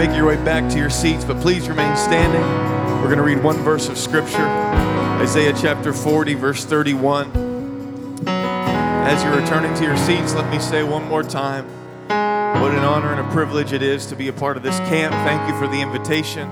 make 0.00 0.16
your 0.16 0.24
way 0.24 0.36
back 0.36 0.66
to 0.72 0.78
your 0.78 0.88
seats, 0.88 1.26
but 1.26 1.38
please 1.42 1.68
remain 1.68 1.94
standing. 1.94 2.40
We're 3.02 3.14
going 3.14 3.18
to 3.18 3.22
read 3.22 3.42
one 3.44 3.58
verse 3.58 3.90
of 3.90 3.98
Scripture 3.98 4.46
Isaiah 5.20 5.52
chapter 5.52 5.92
40, 5.92 6.32
verse 6.32 6.64
31. 6.64 8.26
As 8.26 9.22
you're 9.22 9.38
returning 9.38 9.74
to 9.74 9.84
your 9.84 9.98
seats, 9.98 10.32
let 10.32 10.50
me 10.50 10.58
say 10.58 10.82
one 10.82 11.06
more 11.06 11.22
time 11.22 11.66
what 12.08 12.72
an 12.72 12.78
honor 12.78 13.12
and 13.12 13.20
a 13.20 13.30
privilege 13.30 13.74
it 13.74 13.82
is 13.82 14.06
to 14.06 14.16
be 14.16 14.28
a 14.28 14.32
part 14.32 14.56
of 14.56 14.62
this 14.62 14.78
camp. 14.78 15.12
Thank 15.12 15.46
you 15.52 15.58
for 15.60 15.66
the 15.66 15.82
invitation, 15.82 16.48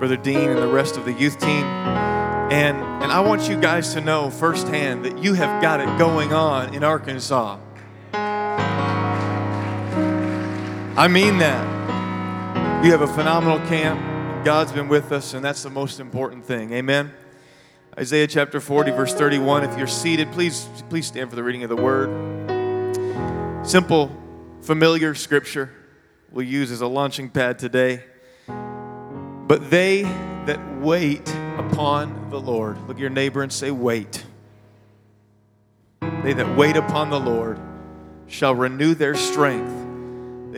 Brother 0.00 0.16
Dean 0.16 0.48
and 0.48 0.58
the 0.58 0.66
rest 0.66 0.96
of 0.96 1.04
the 1.04 1.12
youth 1.12 1.38
team. 1.38 1.62
And, 2.50 2.78
and 3.00 3.12
I 3.12 3.20
want 3.20 3.48
you 3.48 3.60
guys 3.60 3.94
to 3.94 4.00
know 4.00 4.28
firsthand 4.28 5.04
that 5.04 5.18
you 5.18 5.34
have 5.34 5.62
got 5.62 5.78
it 5.78 5.98
going 6.00 6.32
on 6.32 6.74
in 6.74 6.82
Arkansas. 6.82 7.60
I 10.96 11.06
mean 11.06 11.38
that. 11.38 11.77
You 12.80 12.92
have 12.92 13.02
a 13.02 13.08
phenomenal 13.08 13.58
camp. 13.66 14.44
God's 14.44 14.70
been 14.70 14.86
with 14.86 15.10
us, 15.10 15.34
and 15.34 15.44
that's 15.44 15.64
the 15.64 15.68
most 15.68 15.98
important 15.98 16.44
thing. 16.44 16.72
Amen. 16.72 17.12
Isaiah 17.98 18.28
chapter 18.28 18.60
40, 18.60 18.92
verse 18.92 19.12
31. 19.12 19.64
If 19.64 19.76
you're 19.76 19.88
seated, 19.88 20.30
please, 20.30 20.68
please 20.88 21.04
stand 21.08 21.28
for 21.28 21.34
the 21.34 21.42
reading 21.42 21.64
of 21.64 21.70
the 21.70 21.76
word. 21.76 22.08
Simple, 23.66 24.16
familiar 24.62 25.16
scripture 25.16 25.72
we'll 26.30 26.46
use 26.46 26.70
as 26.70 26.80
a 26.80 26.86
launching 26.86 27.28
pad 27.28 27.58
today. 27.58 28.04
But 28.46 29.70
they 29.70 30.02
that 30.46 30.60
wait 30.78 31.28
upon 31.56 32.30
the 32.30 32.40
Lord, 32.40 32.78
look 32.86 32.98
at 32.98 33.00
your 33.00 33.10
neighbor 33.10 33.42
and 33.42 33.52
say, 33.52 33.72
Wait. 33.72 34.24
They 36.00 36.32
that 36.32 36.56
wait 36.56 36.76
upon 36.76 37.10
the 37.10 37.18
Lord 37.18 37.58
shall 38.28 38.54
renew 38.54 38.94
their 38.94 39.16
strength. 39.16 39.77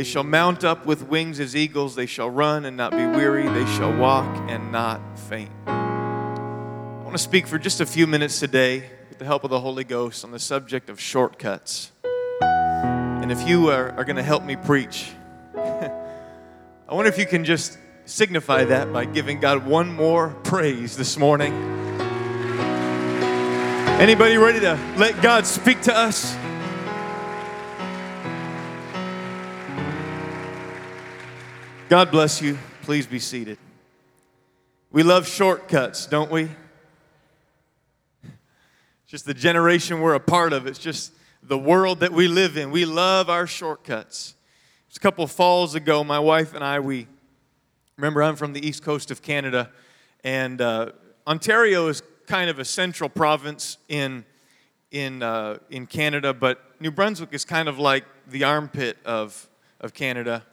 They 0.01 0.05
shall 0.05 0.25
mount 0.25 0.65
up 0.65 0.87
with 0.87 1.03
wings 1.09 1.41
as 1.41 1.55
eagles. 1.55 1.95
They 1.95 2.07
shall 2.07 2.31
run 2.31 2.65
and 2.65 2.75
not 2.75 2.93
be 2.93 3.05
weary. 3.05 3.47
They 3.47 3.67
shall 3.67 3.95
walk 3.95 4.35
and 4.49 4.73
not 4.73 4.99
faint. 5.29 5.51
I 5.67 7.03
want 7.05 7.13
to 7.13 7.19
speak 7.19 7.47
for 7.47 7.59
just 7.59 7.83
a 7.83 7.85
few 7.85 8.07
minutes 8.07 8.41
today, 8.41 8.89
with 9.11 9.19
the 9.19 9.27
help 9.27 9.45
of 9.45 9.51
the 9.51 9.61
Holy 9.61 9.85
Ghost, 9.85 10.25
on 10.25 10.31
the 10.31 10.39
subject 10.39 10.89
of 10.89 10.99
shortcuts. 10.99 11.93
And 12.41 13.31
if 13.31 13.47
you 13.47 13.69
are, 13.69 13.91
are 13.91 14.05
going 14.05 14.17
to 14.17 14.23
help 14.23 14.43
me 14.43 14.57
preach, 14.57 15.11
I 15.55 15.93
wonder 16.89 17.11
if 17.11 17.19
you 17.19 17.27
can 17.27 17.45
just 17.45 17.77
signify 18.07 18.65
that 18.65 18.95
by 18.95 19.05
giving 19.05 19.39
God 19.39 19.67
one 19.67 19.93
more 19.93 20.31
praise 20.45 20.97
this 20.97 21.19
morning. 21.19 21.53
Anybody 24.01 24.39
ready 24.39 24.61
to 24.61 24.81
let 24.97 25.21
God 25.21 25.45
speak 25.45 25.83
to 25.83 25.95
us? 25.95 26.40
God 31.91 32.13
bless 32.13 32.41
you. 32.41 32.57
Please 32.83 33.05
be 33.05 33.19
seated. 33.19 33.59
We 34.93 35.03
love 35.03 35.27
shortcuts, 35.27 36.07
don't 36.07 36.31
we? 36.31 36.49
Just 39.09 39.27
the 39.27 39.35
generation 39.35 40.01
we're 40.01 40.15
a 40.15 40.21
part 40.21 40.53
of. 40.53 40.69
It's 40.69 40.79
just 40.79 41.13
the 41.43 41.59
world 41.59 41.99
that 41.99 42.13
we 42.13 42.29
live 42.29 42.57
in. 42.57 42.71
We 42.71 42.85
love 42.85 43.29
our 43.29 43.45
shortcuts. 43.45 44.37
It's 44.87 44.99
a 44.99 45.01
couple 45.01 45.27
falls 45.27 45.75
ago, 45.75 46.05
my 46.05 46.21
wife 46.21 46.55
and 46.55 46.63
I, 46.63 46.79
we 46.79 47.09
remember 47.97 48.23
I'm 48.23 48.37
from 48.37 48.53
the 48.53 48.65
east 48.65 48.85
coast 48.85 49.11
of 49.11 49.21
Canada, 49.21 49.69
and 50.23 50.61
uh, 50.61 50.93
Ontario 51.27 51.89
is 51.89 52.05
kind 52.29 52.49
of 52.49 52.61
a 52.61 52.65
central 52.65 53.11
province 53.11 53.79
in 53.89 54.25
in 54.93 55.25
uh, 55.25 55.59
in 55.71 55.89
Canada, 55.89 56.33
but 56.33 56.61
New 56.81 56.93
Brunswick 56.93 57.31
is 57.33 57.45
kind 57.45 57.69
of 57.69 57.81
like 57.81 58.05
the 58.29 58.45
armpit 58.45 58.97
of 59.05 59.49
of 59.81 59.93
Canada 59.93 60.45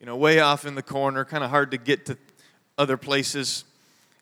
you 0.00 0.06
know, 0.06 0.16
way 0.16 0.40
off 0.40 0.64
in 0.64 0.74
the 0.74 0.82
corner, 0.82 1.26
kind 1.26 1.44
of 1.44 1.50
hard 1.50 1.70
to 1.72 1.76
get 1.76 2.06
to 2.06 2.16
other 2.78 2.96
places. 2.96 3.64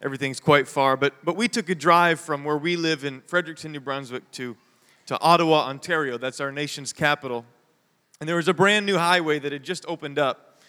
Everything's 0.02 0.40
quite 0.40 0.66
far. 0.66 0.96
But, 0.96 1.24
but 1.24 1.36
we 1.36 1.46
took 1.46 1.68
a 1.70 1.74
drive 1.74 2.18
from 2.18 2.44
where 2.44 2.58
we 2.58 2.76
live 2.76 3.04
in 3.04 3.20
Fredericton, 3.22 3.70
New 3.70 3.80
Brunswick, 3.80 4.28
to, 4.32 4.56
to 5.06 5.18
Ottawa, 5.20 5.68
Ontario. 5.68 6.18
That's 6.18 6.40
our 6.40 6.50
nation's 6.50 6.92
capital. 6.92 7.46
And 8.20 8.28
there 8.28 8.36
was 8.36 8.48
a 8.48 8.54
brand 8.54 8.86
new 8.86 8.98
highway 8.98 9.38
that 9.38 9.52
had 9.52 9.62
just 9.62 9.86
opened 9.86 10.18
up. 10.18 10.60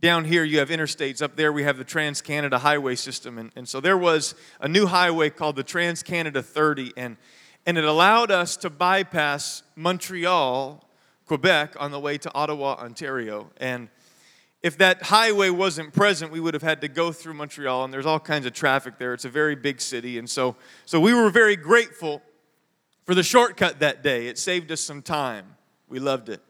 Down 0.00 0.24
here, 0.24 0.42
you 0.42 0.58
have 0.58 0.70
interstates. 0.70 1.22
Up 1.22 1.36
there, 1.36 1.52
we 1.52 1.62
have 1.62 1.78
the 1.78 1.84
Trans 1.84 2.20
Canada 2.20 2.58
Highway 2.58 2.96
System. 2.96 3.38
And, 3.38 3.52
and 3.54 3.68
so 3.68 3.80
there 3.80 3.98
was 3.98 4.34
a 4.60 4.66
new 4.66 4.86
highway 4.86 5.30
called 5.30 5.54
the 5.56 5.62
Trans 5.62 6.02
Canada 6.02 6.42
30. 6.42 6.94
And, 6.96 7.16
and 7.66 7.78
it 7.78 7.84
allowed 7.84 8.32
us 8.32 8.56
to 8.58 8.70
bypass 8.70 9.62
Montreal, 9.76 10.88
Quebec, 11.26 11.76
on 11.78 11.92
the 11.92 12.00
way 12.00 12.18
to 12.18 12.34
Ottawa, 12.34 12.76
Ontario. 12.80 13.50
And 13.58 13.88
if 14.62 14.76
that 14.78 15.02
highway 15.04 15.48
wasn't 15.48 15.92
present, 15.94 16.30
we 16.30 16.38
would 16.38 16.52
have 16.52 16.62
had 16.62 16.82
to 16.82 16.88
go 16.88 17.12
through 17.12 17.34
Montreal, 17.34 17.84
and 17.84 17.92
there's 17.92 18.04
all 18.04 18.20
kinds 18.20 18.44
of 18.44 18.52
traffic 18.52 18.98
there. 18.98 19.14
It's 19.14 19.24
a 19.24 19.30
very 19.30 19.56
big 19.56 19.80
city. 19.80 20.18
And 20.18 20.28
so, 20.28 20.54
so 20.84 21.00
we 21.00 21.14
were 21.14 21.30
very 21.30 21.56
grateful 21.56 22.20
for 23.04 23.14
the 23.14 23.22
shortcut 23.22 23.80
that 23.80 24.02
day. 24.02 24.26
It 24.26 24.38
saved 24.38 24.70
us 24.70 24.80
some 24.82 25.00
time. 25.00 25.56
We 25.88 25.98
loved 25.98 26.28
it. 26.28 26.42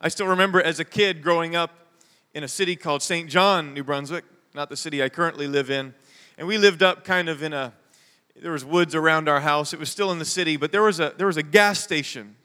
I 0.00 0.08
still 0.08 0.28
remember 0.28 0.62
as 0.62 0.78
a 0.78 0.84
kid 0.84 1.22
growing 1.22 1.56
up 1.56 1.72
in 2.34 2.44
a 2.44 2.48
city 2.48 2.76
called 2.76 3.02
Saint 3.02 3.28
John, 3.28 3.74
New 3.74 3.82
Brunswick, 3.82 4.24
not 4.54 4.68
the 4.68 4.76
city 4.76 5.02
I 5.02 5.08
currently 5.08 5.48
live 5.48 5.68
in. 5.68 5.92
And 6.38 6.46
we 6.46 6.58
lived 6.58 6.82
up 6.82 7.04
kind 7.04 7.28
of 7.28 7.42
in 7.42 7.52
a, 7.52 7.72
there 8.40 8.52
was 8.52 8.64
woods 8.64 8.94
around 8.94 9.28
our 9.28 9.40
house. 9.40 9.72
It 9.72 9.80
was 9.80 9.90
still 9.90 10.12
in 10.12 10.20
the 10.20 10.24
city, 10.24 10.56
but 10.56 10.70
there 10.70 10.82
was 10.82 11.00
a, 11.00 11.14
there 11.16 11.26
was 11.26 11.36
a 11.36 11.42
gas 11.42 11.80
station 11.80 12.36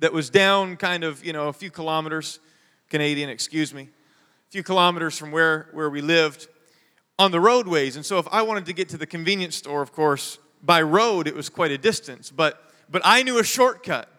that 0.00 0.12
was 0.12 0.28
down 0.28 0.76
kind 0.76 1.04
of, 1.04 1.24
you 1.24 1.32
know, 1.32 1.48
a 1.48 1.52
few 1.52 1.70
kilometers, 1.70 2.38
Canadian, 2.90 3.30
excuse 3.30 3.72
me 3.72 3.88
few 4.52 4.62
kilometers 4.62 5.16
from 5.16 5.32
where, 5.32 5.68
where 5.72 5.88
we 5.88 6.02
lived 6.02 6.46
on 7.18 7.30
the 7.30 7.40
roadways. 7.40 7.96
And 7.96 8.04
so 8.04 8.18
if 8.18 8.28
I 8.30 8.42
wanted 8.42 8.66
to 8.66 8.74
get 8.74 8.90
to 8.90 8.98
the 8.98 9.06
convenience 9.06 9.56
store, 9.56 9.80
of 9.80 9.92
course, 9.92 10.38
by 10.62 10.82
road 10.82 11.26
it 11.26 11.34
was 11.34 11.48
quite 11.48 11.70
a 11.70 11.78
distance. 11.78 12.30
But 12.30 12.62
but 12.90 13.00
I 13.02 13.22
knew 13.22 13.38
a 13.38 13.44
shortcut. 13.44 14.10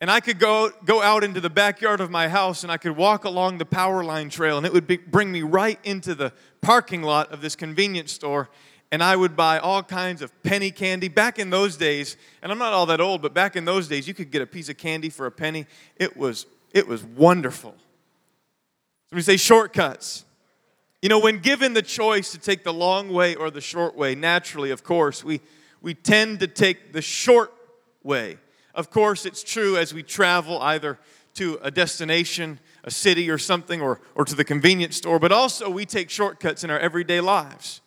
And 0.00 0.10
I 0.10 0.18
could 0.18 0.40
go, 0.40 0.70
go 0.84 1.00
out 1.00 1.22
into 1.22 1.40
the 1.40 1.48
backyard 1.48 2.00
of 2.00 2.10
my 2.10 2.28
house 2.28 2.64
and 2.64 2.72
I 2.72 2.76
could 2.78 2.96
walk 2.96 3.24
along 3.24 3.58
the 3.58 3.64
power 3.64 4.02
line 4.02 4.28
trail 4.28 4.56
and 4.56 4.66
it 4.66 4.72
would 4.72 4.88
be, 4.88 4.96
bring 4.96 5.30
me 5.30 5.42
right 5.42 5.78
into 5.84 6.16
the 6.16 6.32
parking 6.60 7.02
lot 7.02 7.32
of 7.32 7.40
this 7.40 7.54
convenience 7.54 8.10
store 8.10 8.50
and 8.90 9.04
I 9.04 9.14
would 9.14 9.36
buy 9.36 9.60
all 9.60 9.84
kinds 9.84 10.20
of 10.20 10.30
penny 10.42 10.72
candy. 10.72 11.06
Back 11.06 11.38
in 11.38 11.50
those 11.50 11.76
days, 11.76 12.16
and 12.42 12.50
I'm 12.50 12.58
not 12.58 12.72
all 12.72 12.86
that 12.86 13.00
old, 13.00 13.22
but 13.22 13.32
back 13.32 13.54
in 13.54 13.64
those 13.64 13.86
days, 13.86 14.08
you 14.08 14.14
could 14.14 14.32
get 14.32 14.42
a 14.42 14.46
piece 14.46 14.68
of 14.68 14.76
candy 14.76 15.10
for 15.10 15.26
a 15.26 15.30
penny. 15.30 15.66
It 15.96 16.16
was, 16.16 16.46
it 16.72 16.88
was 16.88 17.04
wonderful. 17.04 17.76
We 19.14 19.22
say 19.22 19.36
shortcuts. 19.36 20.24
You 21.00 21.08
know, 21.08 21.20
when 21.20 21.38
given 21.38 21.72
the 21.72 21.82
choice 21.82 22.32
to 22.32 22.38
take 22.38 22.64
the 22.64 22.72
long 22.72 23.12
way 23.12 23.36
or 23.36 23.48
the 23.50 23.60
short 23.60 23.94
way, 23.94 24.16
naturally, 24.16 24.72
of 24.72 24.82
course, 24.82 25.22
we, 25.22 25.40
we 25.80 25.94
tend 25.94 26.40
to 26.40 26.48
take 26.48 26.92
the 26.92 27.02
short 27.02 27.52
way. 28.02 28.38
Of 28.74 28.90
course, 28.90 29.24
it's 29.24 29.44
true 29.44 29.76
as 29.76 29.94
we 29.94 30.02
travel 30.02 30.60
either 30.60 30.98
to 31.34 31.60
a 31.62 31.70
destination, 31.70 32.58
a 32.82 32.90
city 32.90 33.30
or 33.30 33.38
something, 33.38 33.80
or, 33.80 34.00
or 34.16 34.24
to 34.24 34.34
the 34.34 34.44
convenience 34.44 34.96
store, 34.96 35.20
but 35.20 35.30
also 35.30 35.70
we 35.70 35.86
take 35.86 36.10
shortcuts 36.10 36.64
in 36.64 36.70
our 36.70 36.78
everyday 36.78 37.20
lives. 37.20 37.82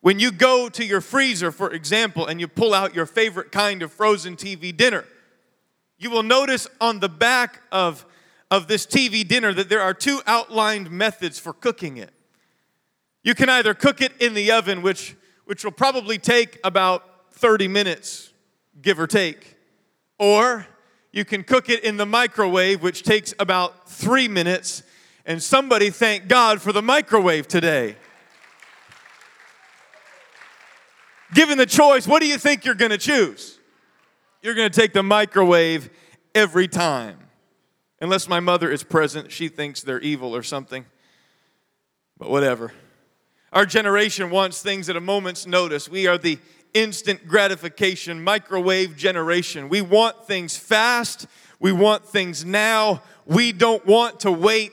When 0.00 0.18
you 0.18 0.32
go 0.32 0.68
to 0.68 0.84
your 0.84 1.00
freezer, 1.00 1.52
for 1.52 1.70
example, 1.70 2.26
and 2.26 2.40
you 2.40 2.48
pull 2.48 2.74
out 2.74 2.94
your 2.94 3.06
favorite 3.06 3.52
kind 3.52 3.82
of 3.82 3.92
frozen 3.92 4.34
TV 4.34 4.76
dinner, 4.76 5.04
you 5.98 6.10
will 6.10 6.22
notice 6.22 6.66
on 6.80 7.00
the 7.00 7.08
back 7.08 7.62
of 7.70 8.04
of 8.50 8.68
this 8.68 8.86
TV 8.86 9.26
dinner 9.26 9.52
that 9.52 9.68
there 9.68 9.80
are 9.80 9.94
two 9.94 10.20
outlined 10.26 10.90
methods 10.90 11.38
for 11.38 11.52
cooking 11.52 11.96
it. 11.96 12.12
You 13.22 13.34
can 13.34 13.48
either 13.48 13.74
cook 13.74 14.00
it 14.00 14.12
in 14.20 14.34
the 14.34 14.52
oven, 14.52 14.82
which, 14.82 15.16
which 15.46 15.64
will 15.64 15.72
probably 15.72 16.18
take 16.18 16.60
about 16.62 17.32
30 17.32 17.68
minutes, 17.68 18.32
give 18.80 19.00
or 19.00 19.06
take, 19.06 19.56
or 20.18 20.66
you 21.12 21.24
can 21.24 21.42
cook 21.42 21.68
it 21.68 21.82
in 21.82 21.96
the 21.96 22.06
microwave, 22.06 22.82
which 22.82 23.02
takes 23.02 23.34
about 23.38 23.88
three 23.88 24.28
minutes. 24.28 24.82
And 25.24 25.42
somebody 25.42 25.90
thank 25.90 26.28
God 26.28 26.62
for 26.62 26.72
the 26.72 26.82
microwave 26.82 27.48
today. 27.48 27.96
Given 31.34 31.58
the 31.58 31.66
choice, 31.66 32.06
what 32.06 32.22
do 32.22 32.28
you 32.28 32.38
think 32.38 32.64
you're 32.64 32.74
gonna 32.76 32.98
choose? 32.98 33.58
You're 34.42 34.54
gonna 34.54 34.70
take 34.70 34.92
the 34.92 35.02
microwave 35.02 35.90
every 36.34 36.68
time. 36.68 37.18
Unless 38.00 38.28
my 38.28 38.40
mother 38.40 38.70
is 38.70 38.82
present, 38.82 39.32
she 39.32 39.48
thinks 39.48 39.82
they're 39.82 40.00
evil 40.00 40.36
or 40.36 40.42
something. 40.42 40.84
But 42.18 42.30
whatever. 42.30 42.72
Our 43.52 43.64
generation 43.64 44.30
wants 44.30 44.60
things 44.60 44.88
at 44.90 44.96
a 44.96 45.00
moment's 45.00 45.46
notice. 45.46 45.88
We 45.88 46.06
are 46.06 46.18
the 46.18 46.38
instant 46.74 47.26
gratification 47.26 48.22
microwave 48.22 48.96
generation. 48.96 49.70
We 49.70 49.80
want 49.80 50.26
things 50.26 50.56
fast, 50.56 51.26
we 51.58 51.72
want 51.72 52.04
things 52.04 52.44
now. 52.44 53.02
We 53.24 53.52
don't 53.52 53.84
want 53.86 54.20
to 54.20 54.30
wait 54.30 54.72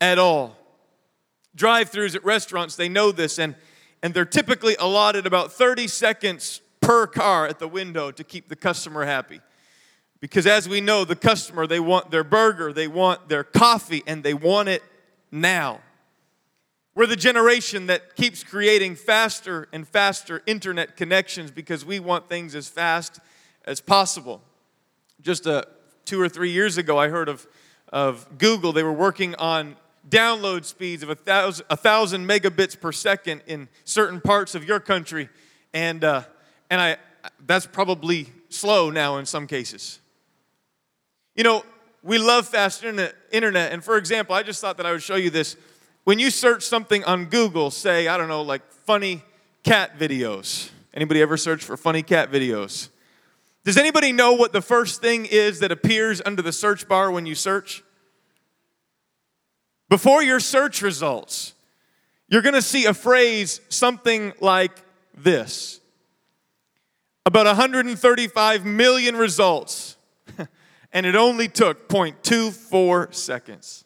at 0.00 0.18
all. 0.18 0.56
Drive 1.54 1.92
throughs 1.92 2.16
at 2.16 2.24
restaurants, 2.24 2.76
they 2.76 2.88
know 2.88 3.12
this, 3.12 3.38
and, 3.38 3.54
and 4.02 4.12
they're 4.14 4.24
typically 4.24 4.74
allotted 4.80 5.26
about 5.26 5.52
30 5.52 5.86
seconds 5.86 6.60
per 6.80 7.06
car 7.06 7.46
at 7.46 7.58
the 7.58 7.68
window 7.68 8.10
to 8.10 8.24
keep 8.24 8.48
the 8.48 8.56
customer 8.56 9.04
happy. 9.04 9.40
Because 10.24 10.46
as 10.46 10.66
we 10.66 10.80
know, 10.80 11.04
the 11.04 11.16
customer, 11.16 11.66
they 11.66 11.80
want 11.80 12.10
their 12.10 12.24
burger, 12.24 12.72
they 12.72 12.88
want 12.88 13.28
their 13.28 13.44
coffee, 13.44 14.02
and 14.06 14.22
they 14.22 14.32
want 14.32 14.70
it 14.70 14.82
now. 15.30 15.80
We're 16.94 17.04
the 17.04 17.14
generation 17.14 17.88
that 17.88 18.16
keeps 18.16 18.42
creating 18.42 18.96
faster 18.96 19.68
and 19.70 19.86
faster 19.86 20.42
internet 20.46 20.96
connections 20.96 21.50
because 21.50 21.84
we 21.84 22.00
want 22.00 22.26
things 22.26 22.54
as 22.54 22.68
fast 22.68 23.20
as 23.66 23.82
possible. 23.82 24.40
Just 25.20 25.44
a, 25.44 25.58
uh, 25.58 25.62
two 26.06 26.22
or 26.22 26.30
three 26.30 26.52
years 26.52 26.78
ago, 26.78 26.96
I 26.96 27.08
heard 27.08 27.28
of, 27.28 27.46
of 27.92 28.38
Google. 28.38 28.72
They 28.72 28.82
were 28.82 28.94
working 28.94 29.34
on 29.34 29.76
download 30.08 30.64
speeds 30.64 31.02
of 31.02 31.10
a 31.10 31.14
thousand, 31.16 31.66
thousand 31.66 32.26
megabits 32.26 32.80
per 32.80 32.92
second 32.92 33.42
in 33.46 33.68
certain 33.84 34.22
parts 34.22 34.54
of 34.54 34.64
your 34.64 34.80
country. 34.80 35.28
And, 35.74 36.02
uh, 36.02 36.22
and 36.70 36.80
I, 36.80 36.96
that's 37.44 37.66
probably 37.66 38.32
slow 38.48 38.88
now 38.88 39.18
in 39.18 39.26
some 39.26 39.46
cases. 39.46 40.00
You 41.34 41.44
know, 41.44 41.64
we 42.02 42.18
love 42.18 42.46
fast 42.46 42.84
internet. 42.84 43.72
And 43.72 43.82
for 43.82 43.96
example, 43.96 44.34
I 44.34 44.42
just 44.42 44.60
thought 44.60 44.76
that 44.76 44.86
I 44.86 44.92
would 44.92 45.02
show 45.02 45.16
you 45.16 45.30
this. 45.30 45.56
When 46.04 46.18
you 46.18 46.30
search 46.30 46.62
something 46.62 47.02
on 47.04 47.26
Google, 47.26 47.70
say, 47.70 48.08
I 48.08 48.16
don't 48.16 48.28
know, 48.28 48.42
like 48.42 48.62
funny 48.70 49.22
cat 49.62 49.98
videos. 49.98 50.70
Anybody 50.92 51.22
ever 51.22 51.36
search 51.36 51.64
for 51.64 51.76
funny 51.76 52.02
cat 52.02 52.30
videos? 52.30 52.88
Does 53.64 53.78
anybody 53.78 54.12
know 54.12 54.34
what 54.34 54.52
the 54.52 54.60
first 54.60 55.00
thing 55.00 55.26
is 55.26 55.60
that 55.60 55.72
appears 55.72 56.20
under 56.24 56.42
the 56.42 56.52
search 56.52 56.86
bar 56.86 57.10
when 57.10 57.24
you 57.24 57.34
search? 57.34 57.82
Before 59.88 60.22
your 60.22 60.40
search 60.40 60.82
results, 60.82 61.54
you're 62.28 62.42
going 62.42 62.54
to 62.54 62.62
see 62.62 62.84
a 62.84 62.94
phrase 62.94 63.60
something 63.70 64.34
like 64.40 64.72
this 65.16 65.80
about 67.26 67.46
135 67.46 68.66
million 68.66 69.16
results, 69.16 69.93
and 70.94 71.04
it 71.04 71.16
only 71.16 71.48
took 71.48 71.88
0.24 71.88 73.12
seconds. 73.12 73.84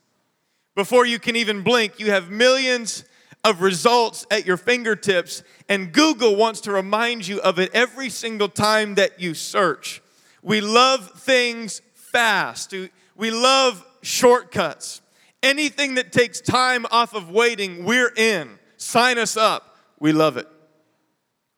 Before 0.76 1.06
you 1.06 1.18
can 1.18 1.34
even 1.34 1.62
blink, 1.62 1.98
you 1.98 2.10
have 2.10 2.30
millions 2.30 3.04
of 3.42 3.62
results 3.62 4.26
at 4.30 4.46
your 4.46 4.58
fingertips, 4.58 5.42
and 5.68 5.90
Google 5.90 6.36
wants 6.36 6.60
to 6.62 6.72
remind 6.72 7.26
you 7.26 7.40
of 7.40 7.58
it 7.58 7.70
every 7.74 8.10
single 8.10 8.48
time 8.48 8.94
that 8.96 9.20
you 9.20 9.32
search. 9.32 10.02
We 10.42 10.60
love 10.60 11.10
things 11.20 11.80
fast, 11.94 12.74
we 13.16 13.30
love 13.30 13.84
shortcuts. 14.02 15.00
Anything 15.42 15.94
that 15.94 16.12
takes 16.12 16.40
time 16.40 16.84
off 16.90 17.14
of 17.14 17.30
waiting, 17.30 17.84
we're 17.84 18.12
in. 18.16 18.58
Sign 18.76 19.18
us 19.18 19.36
up. 19.36 19.76
We 20.00 20.12
love 20.12 20.36
it. 20.36 20.48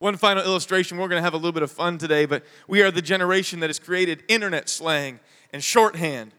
One 0.00 0.19
final 0.19 0.43
illustration. 0.43 0.99
We're 0.99 1.08
going 1.08 1.19
to 1.19 1.25
have 1.25 1.32
a 1.32 1.38
little 1.38 1.52
bit 1.52 1.62
of 1.62 1.70
fun 1.70 1.97
today, 1.97 2.26
but 2.26 2.44
we 2.69 2.82
are 2.82 2.91
the 2.91 3.00
generation 3.00 3.61
that 3.61 3.70
has 3.70 3.79
created 3.79 4.23
internet 4.29 4.69
slang 4.69 5.19
and 5.52 5.62
shorthand. 5.62 6.32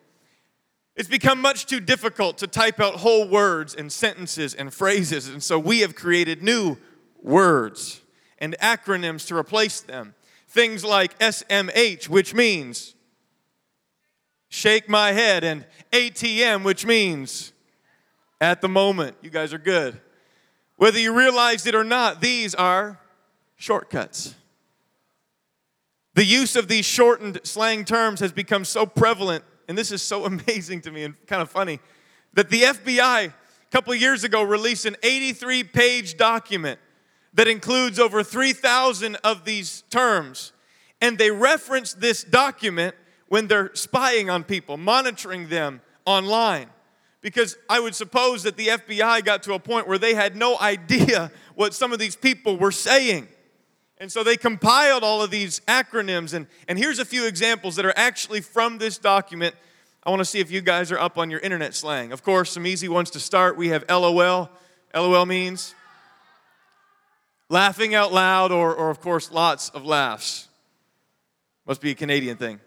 It's 0.96 1.10
become 1.10 1.42
much 1.42 1.66
too 1.66 1.80
difficult 1.80 2.38
to 2.40 2.48
type 2.48 2.80
out 2.80 2.96
whole 2.96 3.28
words 3.28 3.74
and 3.74 3.92
sentences 3.92 4.54
and 4.54 4.74
phrases, 4.74 5.28
and 5.28 5.42
so 5.42 5.58
we 5.58 5.80
have 5.80 5.96
created 5.96 6.44
new 6.44 6.78
words 7.22 8.02
and 8.40 8.56
acronyms 8.62 9.28
to 9.28 9.36
replace 9.36 9.82
them. 9.82 10.16
Things 10.48 10.84
like 10.84 11.18
SMH, 11.20 12.10
which 12.10 12.34
means 12.34 12.96
shake 14.50 14.90
my 14.90 15.14
head, 15.14 15.46
and 15.46 15.66
ATM, 15.94 16.64
which 16.64 16.86
means 16.86 17.54
at 18.42 18.60
the 18.60 18.68
moment. 18.68 19.16
You 19.22 19.30
guys 19.30 19.54
are 19.54 19.58
good. 19.58 20.00
Whether 20.76 21.00
you 21.00 21.18
realized 21.18 21.68
it 21.68 21.76
or 21.76 21.86
not, 21.86 22.20
these 22.20 22.54
are 22.56 23.00
shortcuts. 23.56 24.36
The 26.14 26.26
use 26.26 26.56
of 26.56 26.68
these 26.68 26.86
shortened 26.86 27.40
slang 27.44 27.86
terms 27.86 28.20
has 28.20 28.32
become 28.32 28.66
so 28.66 28.86
prevalent 28.86 29.44
and 29.72 29.78
this 29.78 29.92
is 29.94 30.02
so 30.02 30.26
amazing 30.32 30.82
to 30.82 30.92
me 30.92 31.04
and 31.04 31.16
kind 31.28 31.42
of 31.42 31.50
funny, 31.50 31.80
that 32.34 32.50
the 32.50 32.64
FBI 32.64 33.28
a 33.28 33.34
couple 33.72 33.96
years 33.96 34.26
ago 34.26 34.44
released 34.44 34.86
an 34.86 34.98
83 35.02 35.64
page 35.64 36.18
document 36.18 36.78
that 37.34 37.48
includes 37.48 37.98
over 37.98 38.22
3,000 38.22 39.16
of 39.24 39.46
these 39.46 39.84
terms. 39.90 40.52
And 41.00 41.18
they 41.18 41.32
reference 41.32 41.94
this 41.94 42.22
document 42.26 42.96
when 43.30 43.48
they're 43.48 43.74
spying 43.74 44.30
on 44.30 44.44
people, 44.44 44.76
monitoring 44.76 45.48
them 45.48 45.80
online. 46.06 46.68
Because 47.22 47.58
I 47.70 47.80
would 47.80 47.96
suppose 47.96 48.44
that 48.44 48.58
the 48.58 48.68
FBI 48.68 49.24
got 49.24 49.44
to 49.44 49.54
a 49.54 49.60
point 49.60 49.88
where 49.88 49.98
they 49.98 50.14
had 50.16 50.36
no 50.36 50.60
idea 50.62 51.32
what 51.56 51.74
some 51.74 51.94
of 51.94 52.00
these 52.00 52.18
people 52.18 52.58
were 52.58 52.74
saying. 52.74 53.30
And 54.02 54.12
so 54.12 54.24
they 54.24 54.36
compiled 54.36 55.04
all 55.04 55.22
of 55.22 55.30
these 55.30 55.60
acronyms. 55.68 56.34
And, 56.34 56.48
and 56.68 56.80
here's 56.80 56.98
a 56.98 57.06
few 57.06 57.28
examples 57.28 57.76
that 57.76 57.86
are 57.86 57.94
actually 57.96 58.42
from 58.42 58.80
this 58.80 58.98
document. 58.98 59.54
I 60.04 60.10
want 60.10 60.22
to 60.22 60.26
see 60.26 60.40
if 60.40 60.50
you 60.50 60.60
guys 60.62 60.92
are 60.92 60.98
up 60.98 61.20
on 61.20 61.30
your 61.30 61.40
internet 61.40 61.76
slang. 61.76 62.12
Of 62.12 62.24
course, 62.24 62.50
some 62.50 62.66
easy 62.66 62.90
ones 62.90 63.12
to 63.12 63.20
start. 63.20 63.58
We 63.58 63.68
have 63.68 63.86
LOL. 63.88 64.50
LOL 64.96 65.26
means 65.28 65.76
laughing 67.48 67.94
out 67.94 68.12
loud, 68.12 68.52
or, 68.52 68.74
or 68.74 68.90
of 68.90 69.02
course, 69.02 69.32
lots 69.32 69.70
of 69.70 69.86
laughs. 69.86 70.48
Must 71.68 71.80
be 71.80 71.92
a 71.92 71.96
Canadian 71.96 72.38
thing. 72.38 72.60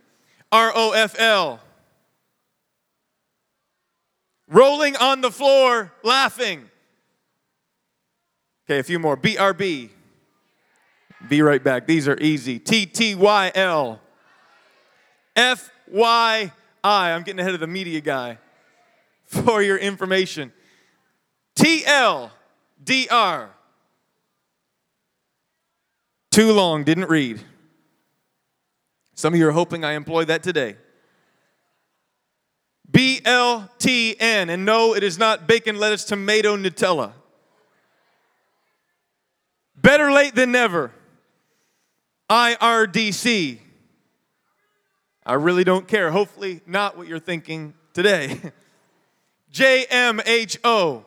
ROFL. 0.52 1.58
Rolling 4.46 4.94
on 4.98 5.20
the 5.20 5.32
floor, 5.32 5.92
laughing. 6.04 6.70
Okay, 8.66 8.78
a 8.78 8.84
few 8.84 9.00
more. 9.00 9.16
BRB. 9.16 9.90
Be 11.28 11.42
right 11.42 11.62
back. 11.62 11.86
These 11.86 12.08
are 12.08 12.18
easy. 12.20 12.58
T 12.58 12.86
T 12.86 13.14
Y 13.14 13.52
L. 13.54 14.00
F 15.36 15.70
Y 15.90 16.52
I. 16.82 17.10
I'm 17.10 17.22
getting 17.22 17.40
ahead 17.40 17.54
of 17.54 17.60
the 17.60 17.66
media 17.66 18.00
guy 18.00 18.38
for 19.26 19.62
your 19.62 19.76
information. 19.76 20.52
T 21.54 21.84
L 21.86 22.30
D 22.82 23.08
R. 23.10 23.50
Too 26.30 26.52
long, 26.52 26.84
didn't 26.84 27.08
read. 27.08 27.40
Some 29.14 29.34
of 29.34 29.38
you 29.38 29.48
are 29.48 29.52
hoping 29.52 29.84
I 29.84 29.92
employ 29.92 30.24
that 30.24 30.42
today. 30.42 30.76
B 32.90 33.20
L 33.24 33.70
T 33.78 34.16
N. 34.18 34.50
And 34.50 34.64
no, 34.64 34.94
it 34.94 35.02
is 35.02 35.18
not 35.18 35.46
bacon, 35.46 35.78
lettuce, 35.78 36.04
tomato, 36.04 36.56
Nutella. 36.56 37.12
Better 39.76 40.10
late 40.10 40.34
than 40.34 40.52
never. 40.52 40.92
IRDC. 42.34 43.60
I 45.25 45.34
really 45.34 45.62
don't 45.62 45.86
care. 45.86 46.10
Hopefully, 46.10 46.60
not 46.66 46.96
what 46.96 47.06
you're 47.06 47.20
thinking 47.20 47.75
today. 47.92 48.40
JMHO. 49.52 51.04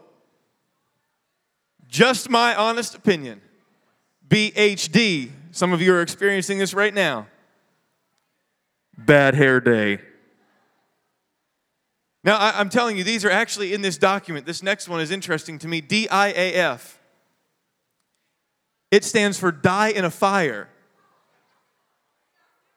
Just 1.90 2.30
my 2.30 2.56
honest 2.56 2.96
opinion. 2.96 3.42
BHD. 4.28 5.32
Some 5.52 5.74
of 5.74 5.82
you 5.82 5.94
are 5.94 6.02
experiencing 6.02 6.60
this 6.60 6.74
right 6.74 6.94
now. 6.94 7.28
Bad 8.98 9.36
hair 9.36 9.60
day. 9.60 10.00
Now, 12.24 12.38
I, 12.38 12.62
am 12.62 12.70
telling 12.70 12.98
you, 12.98 13.04
these 13.04 13.26
are 13.26 13.30
actually 13.30 13.74
in 13.74 13.82
this 13.82 13.98
document. 13.98 14.46
This 14.46 14.64
next 14.64 14.88
one 14.88 15.02
is 15.02 15.12
interesting 15.12 15.60
to 15.60 15.68
me 15.68 15.82
DIAF. 15.82 16.94
It 18.92 19.04
stands 19.04 19.38
for 19.38 19.52
die 19.52 19.90
in 19.90 20.06
a 20.06 20.12
fire. 20.12 20.70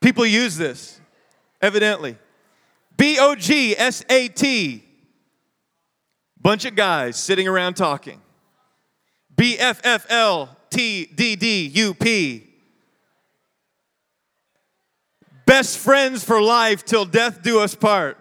People 0.01 0.25
use 0.25 0.57
this, 0.57 1.01
evidently. 1.61 2.17
B 2.97 3.19
O 3.21 3.35
G 3.35 3.77
S 3.77 4.05
A 4.09 4.29
T. 4.29 4.85
Bunch 6.41 6.65
of 6.65 6.75
guys 6.75 7.17
sitting 7.17 7.47
around 7.47 7.75
talking. 7.75 8.21
B 9.37 9.59
F 9.59 9.81
F 9.85 10.07
L 10.09 10.57
T 10.71 11.07
D 11.07 11.37
D 11.37 11.67
U 11.67 11.95
P. 11.95 12.47
Best 15.47 15.79
friends 15.79 16.23
for 16.25 16.41
life 16.41 16.85
till 16.85 17.05
death 17.05 17.43
do 17.43 17.61
us 17.61 17.75
part. 17.75 18.17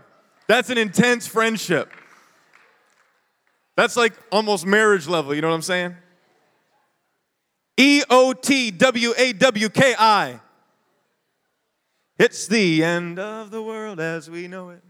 That's 0.47 0.69
an 0.69 0.77
intense 0.77 1.27
friendship. 1.27 1.91
That's 3.77 3.95
like 3.95 4.13
almost 4.31 4.65
marriage 4.65 5.07
level, 5.07 5.33
you 5.33 5.41
know 5.41 5.49
what 5.49 5.55
I'm 5.55 5.61
saying? 5.61 5.95
E 7.77 8.01
O 8.09 8.33
T 8.33 8.71
W 8.71 9.13
A 9.17 9.31
W 9.33 9.69
K 9.69 9.95
I. 9.97 10.39
It's 12.19 12.47
the 12.47 12.83
end 12.83 13.17
of 13.17 13.49
the 13.49 13.63
world 13.63 14.01
as 14.01 14.29
we 14.29 14.49
know 14.49 14.71
it. 14.71 14.83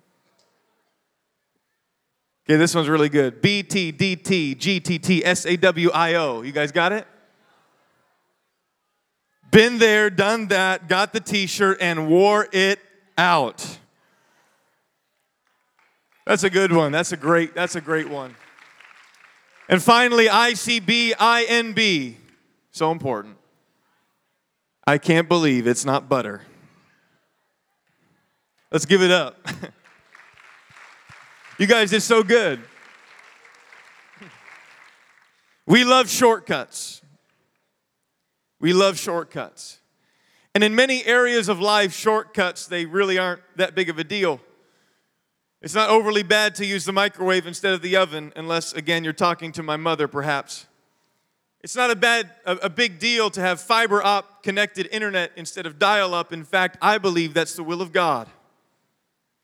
Okay, 2.44 2.58
this 2.58 2.74
one's 2.74 2.90
really 2.90 3.10
good. 3.10 3.40
B 3.40 3.62
T 3.62 3.92
D 3.92 4.16
T 4.16 4.56
G 4.56 4.80
T 4.80 4.98
T 4.98 5.24
S 5.24 5.46
A 5.46 5.56
W 5.56 5.92
I 5.94 6.16
O. 6.16 6.42
You 6.42 6.52
guys 6.52 6.72
got 6.72 6.92
it? 6.92 7.06
Been 9.52 9.78
there, 9.78 10.10
done 10.10 10.48
that, 10.48 10.88
got 10.88 11.14
the 11.14 11.20
t 11.20 11.46
shirt, 11.46 11.78
and 11.82 12.10
wore 12.10 12.48
it 12.52 12.80
out. 13.16 13.78
That's 16.26 16.44
a 16.44 16.50
good 16.50 16.72
one. 16.72 16.92
That's 16.92 17.12
a 17.12 17.18
great, 17.18 17.54
that's 17.54 17.76
a 17.76 17.82
great 17.82 18.10
one. 18.10 18.36
And 19.68 19.82
finally, 19.82 20.26
ICB, 20.26 22.16
So 22.72 22.92
important. 22.92 23.38
I 24.88 24.98
can't 24.98 25.30
believe 25.30 25.68
it's 25.68 25.86
not 25.86 26.10
butter. 26.10 26.42
Let's 28.72 28.86
give 28.86 29.02
it 29.02 29.10
up. 29.10 29.36
you 31.60 31.66
guys 31.66 31.90
did 31.90 32.02
so 32.02 32.22
good. 32.22 32.62
We 35.66 35.84
love 35.84 36.10
shortcuts. 36.10 37.02
We 38.60 38.74
love 38.74 38.98
shortcuts. 38.98 39.80
And 40.54 40.64
in 40.64 40.76
many 40.76 41.04
areas 41.06 41.50
of 41.50 41.60
life, 41.60 41.94
shortcuts, 41.94 42.68
they 42.68 42.86
really 42.86 43.18
aren't 43.18 43.42
that 43.56 43.76
big 43.76 43.90
of 43.90 43.98
a 43.98 44.04
deal. 44.04 44.40
It's 45.62 45.76
not 45.76 45.90
overly 45.90 46.24
bad 46.24 46.56
to 46.56 46.66
use 46.66 46.86
the 46.86 46.92
microwave 46.92 47.48
instead 47.48 47.74
of 47.74 47.82
the 47.82 47.98
oven, 47.98 48.34
unless, 48.36 48.74
again, 48.74 49.04
you're 49.04 49.14
talking 49.14 49.52
to 49.54 49.64
my 49.64 49.78
mother, 49.78 50.08
perhaps. 50.08 50.68
It's 51.62 51.76
not 51.76 51.92
a 51.92 51.96
bad, 51.96 52.32
a, 52.46 52.54
a 52.58 52.70
big 52.70 53.00
deal 53.00 53.30
to 53.32 53.42
have 53.42 53.60
fiber 53.60 54.02
op 54.04 54.44
connected 54.44 54.88
internet 54.92 55.32
instead 55.36 55.66
of 55.66 55.78
dial 55.78 56.14
up. 56.14 56.32
In 56.32 56.46
fact, 56.46 56.78
I 56.82 56.98
believe 56.98 57.34
that's 57.34 57.56
the 57.56 57.64
will 57.64 57.82
of 57.82 57.92
God. 57.92 58.30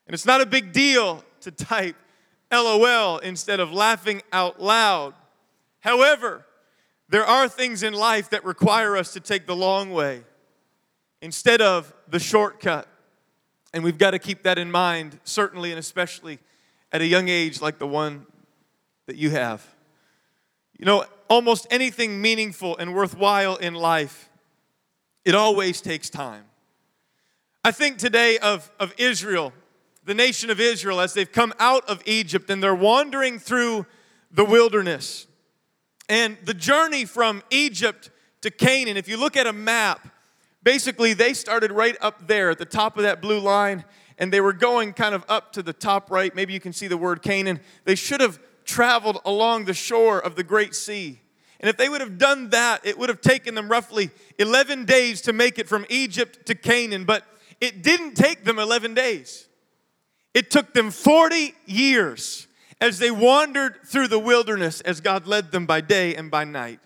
And 0.08 0.14
it's 0.14 0.26
not 0.26 0.42
a 0.42 0.46
big 0.46 0.72
deal 0.72 1.24
to 1.42 1.52
type 1.52 1.96
LOL 2.52 3.18
instead 3.20 3.60
of 3.60 3.72
laughing 3.72 4.22
out 4.32 4.62
loud. 4.62 5.14
However, 5.80 6.46
there 7.10 7.26
are 7.26 7.48
things 7.48 7.84
in 7.84 7.94
life 7.94 8.30
that 8.32 8.44
require 8.44 8.98
us 8.98 9.14
to 9.14 9.20
take 9.20 9.46
the 9.46 9.56
long 9.56 9.92
way 9.92 10.24
instead 11.22 11.62
of 11.62 11.94
the 12.08 12.20
shortcut. 12.20 12.88
And 13.74 13.84
we've 13.84 13.98
got 13.98 14.12
to 14.12 14.20
keep 14.20 14.44
that 14.44 14.58
in 14.58 14.72
mind, 14.72 15.20
certainly 15.24 15.72
and 15.72 15.80
especially 15.80 16.40
at 16.92 17.02
a 17.02 17.06
young 17.06 17.28
age 17.28 17.62
like 17.62 17.78
the 17.78 17.88
one 17.88 18.26
that 19.06 19.18
you 19.18 19.32
have. 19.32 19.66
You 20.78 20.86
know, 20.86 21.06
almost 21.30 21.68
anything 21.70 22.22
meaningful 22.22 22.78
and 22.78 22.94
worthwhile 22.94 23.56
in 23.56 23.74
life, 23.74 24.30
it 25.24 25.36
always 25.36 25.82
takes 25.82 26.10
time. 26.10 26.46
I 27.64 27.72
think 27.72 27.98
today 27.98 28.38
of, 28.38 28.72
of 28.80 28.94
Israel, 28.98 29.52
the 30.06 30.14
nation 30.14 30.50
of 30.50 30.60
Israel, 30.60 31.02
as 31.02 31.14
they've 31.14 31.32
come 31.32 31.54
out 31.60 31.88
of 31.90 32.02
Egypt 32.06 32.50
and 32.50 32.62
they're 32.64 32.76
wandering 32.76 33.40
through 33.40 33.86
the 34.32 34.46
wilderness. 34.46 35.28
And 36.08 36.38
the 36.44 36.54
journey 36.54 37.06
from 37.06 37.42
Egypt 37.50 38.12
to 38.42 38.52
Canaan, 38.52 38.98
if 38.98 39.08
you 39.08 39.18
look 39.18 39.36
at 39.36 39.48
a 39.48 39.54
map, 39.54 40.08
basically 40.64 41.14
they 41.14 41.34
started 41.34 41.72
right 41.72 41.98
up 42.02 42.28
there 42.28 42.52
at 42.52 42.60
the 42.60 42.66
top 42.66 42.98
of 42.98 43.04
that 43.04 43.22
blue 43.22 43.40
line 43.40 43.84
and 44.18 44.32
they 44.32 44.42
were 44.42 44.54
going 44.54 44.94
kind 44.94 45.16
of 45.16 45.26
up 45.28 45.52
to 45.54 45.64
the 45.64 45.74
top 45.74 46.12
right. 46.12 46.36
Maybe 46.36 46.54
you 46.54 46.60
can 46.60 46.74
see 46.74 46.88
the 46.88 46.98
word 46.98 47.22
Canaan. 47.22 47.60
They 47.84 47.96
should 47.96 48.22
have 48.22 48.40
traveled 48.64 49.20
along 49.26 49.66
the 49.66 49.74
shore 49.74 50.20
of 50.20 50.36
the 50.36 50.44
Great 50.44 50.76
Sea. 50.76 51.20
And 51.60 51.70
if 51.70 51.78
they 51.78 51.90
would 51.90 52.02
have 52.02 52.18
done 52.18 52.50
that, 52.50 52.86
it 52.86 52.98
would 52.98 53.10
have 53.10 53.22
taken 53.22 53.56
them 53.56 53.70
roughly 53.70 54.12
11 54.38 54.86
days 54.86 55.22
to 55.22 55.34
make 55.34 55.58
it 55.58 55.68
from 55.68 55.86
Egypt 55.90 56.46
to 56.46 56.56
Canaan. 56.56 57.06
But 57.06 57.24
it 57.60 57.82
didn't 57.82 58.16
take 58.16 58.44
them 58.44 58.60
11 58.60 58.94
days, 58.94 59.48
it 60.36 60.52
took 60.52 60.74
them 60.74 60.92
40 60.92 61.56
years 61.66 62.48
as 62.82 63.00
they 63.00 63.10
wandered 63.10 63.78
through 63.86 64.10
the 64.10 64.20
wilderness 64.20 64.82
as 64.82 65.00
God 65.00 65.26
led 65.26 65.52
them 65.52 65.66
by 65.66 65.80
day 65.80 66.14
and 66.14 66.30
by 66.30 66.44
night. 66.44 66.82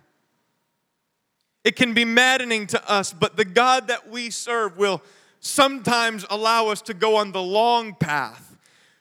It 1.64 1.76
can 1.76 1.96
be 1.96 2.06
maddening 2.06 2.68
to 2.68 2.90
us, 2.90 3.12
but 3.12 3.36
the 3.36 3.44
God 3.44 3.88
that 3.88 4.08
we 4.08 4.30
serve 4.30 4.78
will 4.78 5.02
sometimes 5.40 6.26
allow 6.30 6.68
us 6.68 6.82
to 6.84 6.94
go 6.94 7.16
on 7.16 7.32
the 7.32 7.42
long 7.42 7.96
path 7.96 8.56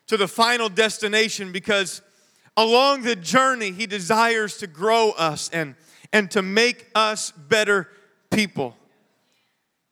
to 0.07 0.17
the 0.17 0.27
final 0.27 0.67
destination 0.67 1.51
because 1.51 2.01
along 2.57 3.03
the 3.03 3.15
journey, 3.15 3.71
He 3.71 3.85
desires 3.85 4.57
to 4.57 4.67
grow 4.67 5.11
us 5.11 5.49
and, 5.53 5.75
and 6.11 6.29
to 6.31 6.41
make 6.41 6.87
us 6.95 7.31
better 7.31 7.87
people. 8.31 8.75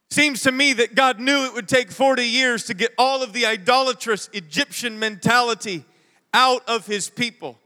Seems 0.09 0.43
to 0.43 0.51
me 0.51 0.73
that 0.73 0.95
God 0.95 1.19
knew 1.19 1.45
it 1.45 1.53
would 1.53 1.67
take 1.67 1.91
40 1.91 2.23
years 2.23 2.65
to 2.65 2.73
get 2.73 2.93
all 2.97 3.21
of 3.21 3.33
the 3.33 3.45
idolatrous 3.45 4.29
Egyptian 4.31 4.99
mentality 4.99 5.83
out 6.33 6.67
of 6.67 6.85
His 6.85 7.09
people. 7.09 7.57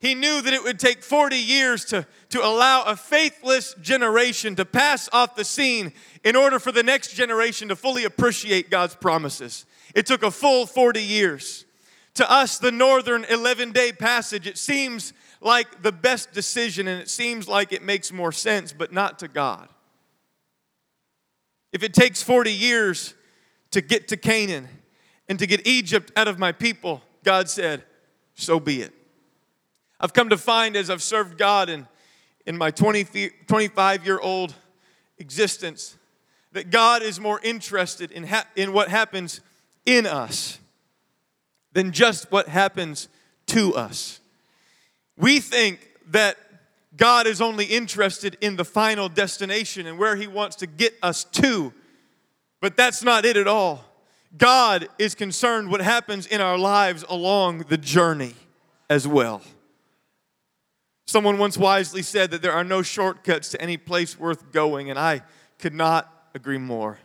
He 0.00 0.14
knew 0.14 0.40
that 0.40 0.52
it 0.52 0.62
would 0.62 0.78
take 0.78 1.02
40 1.02 1.36
years 1.36 1.84
to, 1.86 2.06
to 2.30 2.44
allow 2.44 2.84
a 2.84 2.94
faithless 2.94 3.74
generation 3.82 4.54
to 4.54 4.64
pass 4.64 5.08
off 5.12 5.34
the 5.34 5.44
scene 5.44 5.92
in 6.22 6.36
order 6.36 6.60
for 6.60 6.70
the 6.70 6.84
next 6.84 7.14
generation 7.14 7.68
to 7.68 7.76
fully 7.76 8.04
appreciate 8.04 8.70
God's 8.70 8.94
promises. 8.94 9.66
It 9.96 10.06
took 10.06 10.22
a 10.22 10.30
full 10.30 10.66
40 10.66 11.02
years. 11.02 11.64
To 12.14 12.30
us, 12.30 12.58
the 12.58 12.70
northern 12.70 13.24
11 13.24 13.72
day 13.72 13.90
passage, 13.90 14.46
it 14.46 14.58
seems 14.58 15.12
like 15.40 15.82
the 15.82 15.92
best 15.92 16.32
decision 16.32 16.86
and 16.86 17.00
it 17.00 17.10
seems 17.10 17.48
like 17.48 17.72
it 17.72 17.82
makes 17.82 18.12
more 18.12 18.32
sense, 18.32 18.72
but 18.72 18.92
not 18.92 19.18
to 19.20 19.28
God. 19.28 19.68
If 21.72 21.82
it 21.82 21.94
takes 21.94 22.22
40 22.22 22.52
years 22.52 23.14
to 23.70 23.80
get 23.80 24.08
to 24.08 24.16
Canaan 24.16 24.68
and 25.28 25.38
to 25.38 25.46
get 25.46 25.66
Egypt 25.66 26.12
out 26.16 26.28
of 26.28 26.38
my 26.38 26.52
people, 26.52 27.02
God 27.24 27.48
said, 27.48 27.84
so 28.34 28.58
be 28.58 28.82
it. 28.82 28.92
I've 30.00 30.12
come 30.12 30.28
to 30.30 30.38
find 30.38 30.76
as 30.76 30.90
I've 30.90 31.02
served 31.02 31.36
God 31.38 31.68
in, 31.68 31.86
in 32.46 32.56
my 32.56 32.70
20, 32.70 33.30
25 33.46 34.06
year 34.06 34.18
old 34.18 34.54
existence 35.18 35.96
that 36.52 36.70
God 36.70 37.02
is 37.02 37.20
more 37.20 37.40
interested 37.42 38.10
in, 38.10 38.24
ha- 38.24 38.46
in 38.56 38.72
what 38.72 38.88
happens 38.88 39.40
in 39.84 40.06
us 40.06 40.58
than 41.72 41.92
just 41.92 42.30
what 42.32 42.48
happens 42.48 43.08
to 43.46 43.74
us. 43.74 44.20
We 45.16 45.40
think 45.40 45.80
that 46.08 46.36
God 46.98 47.28
is 47.28 47.40
only 47.40 47.64
interested 47.64 48.36
in 48.40 48.56
the 48.56 48.64
final 48.64 49.08
destination 49.08 49.86
and 49.86 49.98
where 49.98 50.16
He 50.16 50.26
wants 50.26 50.56
to 50.56 50.66
get 50.66 50.94
us 51.02 51.24
to, 51.24 51.72
but 52.60 52.76
that's 52.76 53.02
not 53.02 53.24
it 53.24 53.36
at 53.36 53.46
all. 53.46 53.84
God 54.36 54.88
is 54.98 55.14
concerned 55.14 55.70
what 55.70 55.80
happens 55.80 56.26
in 56.26 56.40
our 56.40 56.58
lives 56.58 57.04
along 57.08 57.60
the 57.68 57.78
journey 57.78 58.34
as 58.90 59.06
well. 59.06 59.40
Someone 61.06 61.38
once 61.38 61.56
wisely 61.56 62.02
said 62.02 62.32
that 62.32 62.42
there 62.42 62.52
are 62.52 62.64
no 62.64 62.82
shortcuts 62.82 63.48
to 63.50 63.62
any 63.62 63.76
place 63.76 64.18
worth 64.18 64.52
going, 64.52 64.90
and 64.90 64.98
I 64.98 65.22
could 65.58 65.72
not 65.72 66.12
agree 66.34 66.58
more. 66.58 66.98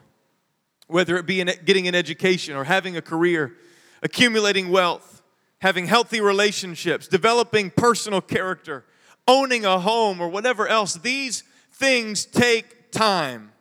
Whether 0.87 1.15
it 1.17 1.25
be 1.25 1.39
in 1.39 1.49
getting 1.63 1.87
an 1.87 1.95
education 1.95 2.55
or 2.55 2.65
having 2.65 2.97
a 2.97 3.01
career, 3.01 3.53
accumulating 4.01 4.69
wealth, 4.69 5.21
having 5.59 5.85
healthy 5.85 6.19
relationships, 6.19 7.07
developing 7.07 7.69
personal 7.69 8.19
character, 8.19 8.83
owning 9.27 9.65
a 9.65 9.79
home, 9.79 10.21
or 10.21 10.27
whatever 10.27 10.67
else, 10.67 10.95
these 10.95 11.43
things 11.71 12.25
take 12.25 12.91
time. 12.91 13.51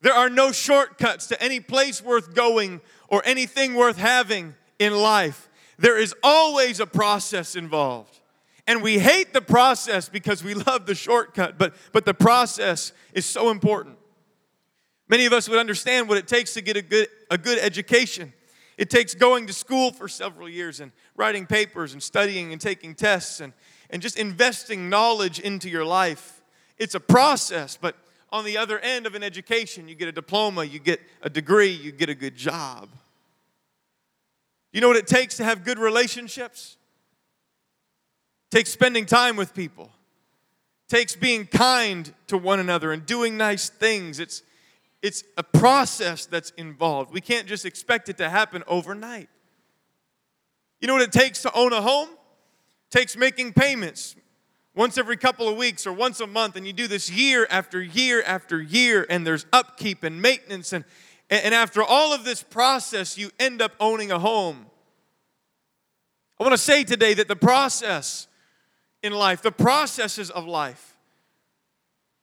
There 0.00 0.14
are 0.14 0.28
no 0.28 0.52
shortcuts 0.52 1.28
to 1.28 1.42
any 1.42 1.60
place 1.60 2.02
worth 2.02 2.34
going 2.34 2.80
or 3.08 3.22
anything 3.24 3.74
worth 3.74 3.96
having 3.96 4.54
in 4.78 4.94
life. 4.94 5.48
There 5.78 5.98
is 5.98 6.14
always 6.22 6.80
a 6.80 6.86
process 6.86 7.54
involved. 7.54 8.18
And 8.66 8.82
we 8.82 8.98
hate 8.98 9.32
the 9.32 9.40
process 9.40 10.08
because 10.08 10.44
we 10.44 10.54
love 10.54 10.86
the 10.86 10.94
shortcut, 10.94 11.58
but, 11.58 11.74
but 11.92 12.04
the 12.04 12.14
process 12.14 12.92
is 13.12 13.26
so 13.26 13.50
important. 13.50 13.96
Many 15.08 15.26
of 15.26 15.32
us 15.32 15.48
would 15.48 15.58
understand 15.58 16.08
what 16.08 16.18
it 16.18 16.28
takes 16.28 16.54
to 16.54 16.62
get 16.62 16.76
a 16.76 16.82
good, 16.82 17.08
a 17.30 17.38
good 17.38 17.58
education. 17.58 18.32
It 18.78 18.88
takes 18.88 19.14
going 19.14 19.46
to 19.48 19.52
school 19.52 19.92
for 19.92 20.08
several 20.08 20.48
years 20.48 20.80
and 20.80 20.92
writing 21.16 21.46
papers 21.46 21.92
and 21.92 22.02
studying 22.02 22.52
and 22.52 22.60
taking 22.60 22.94
tests 22.94 23.40
and, 23.40 23.52
and 23.92 24.00
just 24.00 24.18
investing 24.18 24.88
knowledge 24.88 25.38
into 25.38 25.68
your 25.68 25.84
life. 25.84 26.42
It's 26.78 26.94
a 26.94 27.00
process, 27.00 27.78
but 27.80 27.94
on 28.32 28.44
the 28.44 28.56
other 28.56 28.78
end 28.78 29.06
of 29.06 29.14
an 29.14 29.22
education, 29.22 29.86
you 29.86 29.94
get 29.94 30.08
a 30.08 30.12
diploma, 30.12 30.64
you 30.64 30.78
get 30.78 31.00
a 31.20 31.28
degree, 31.28 31.70
you 31.70 31.92
get 31.92 32.08
a 32.08 32.14
good 32.14 32.34
job. 32.34 32.88
You 34.72 34.80
know 34.80 34.88
what 34.88 34.96
it 34.96 35.06
takes 35.06 35.36
to 35.36 35.44
have 35.44 35.64
good 35.64 35.78
relationships? 35.78 36.78
It 38.50 38.56
takes 38.56 38.70
spending 38.70 39.04
time 39.04 39.36
with 39.36 39.54
people. 39.54 39.90
It 40.88 40.96
takes 40.96 41.14
being 41.14 41.46
kind 41.46 42.12
to 42.28 42.38
one 42.38 42.58
another 42.58 42.90
and 42.90 43.04
doing 43.04 43.36
nice 43.36 43.68
things. 43.68 44.18
It's 44.18 44.42
it's 45.02 45.24
a 45.36 45.42
process 45.42 46.26
that's 46.26 46.50
involved. 46.50 47.12
We 47.12 47.20
can't 47.20 47.48
just 47.48 47.66
expect 47.66 48.08
it 48.08 48.18
to 48.18 48.30
happen 48.30 48.62
overnight. 48.68 49.28
You 50.80 50.86
know 50.86 50.94
what 50.94 51.02
it 51.02 51.12
takes 51.12 51.42
to 51.42 51.52
own 51.52 51.72
a 51.72 51.82
home? 51.82 52.08
Takes 52.92 53.16
making 53.16 53.54
payments 53.54 54.16
once 54.74 54.98
every 54.98 55.16
couple 55.16 55.48
of 55.48 55.56
weeks 55.56 55.86
or 55.86 55.94
once 55.94 56.20
a 56.20 56.26
month, 56.26 56.56
and 56.56 56.66
you 56.66 56.74
do 56.74 56.86
this 56.86 57.10
year 57.10 57.46
after 57.48 57.82
year 57.82 58.22
after 58.22 58.60
year, 58.60 59.06
and 59.08 59.26
there's 59.26 59.46
upkeep 59.50 60.04
and 60.04 60.20
maintenance, 60.20 60.74
and, 60.74 60.84
and 61.30 61.54
after 61.54 61.82
all 61.82 62.12
of 62.12 62.24
this 62.24 62.42
process, 62.42 63.16
you 63.16 63.30
end 63.40 63.62
up 63.62 63.72
owning 63.80 64.12
a 64.12 64.18
home. 64.18 64.66
I 66.38 66.44
want 66.44 66.52
to 66.52 66.58
say 66.58 66.84
today 66.84 67.14
that 67.14 67.28
the 67.28 67.36
process 67.36 68.28
in 69.02 69.14
life, 69.14 69.40
the 69.40 69.52
processes 69.52 70.30
of 70.30 70.46
life, 70.46 70.98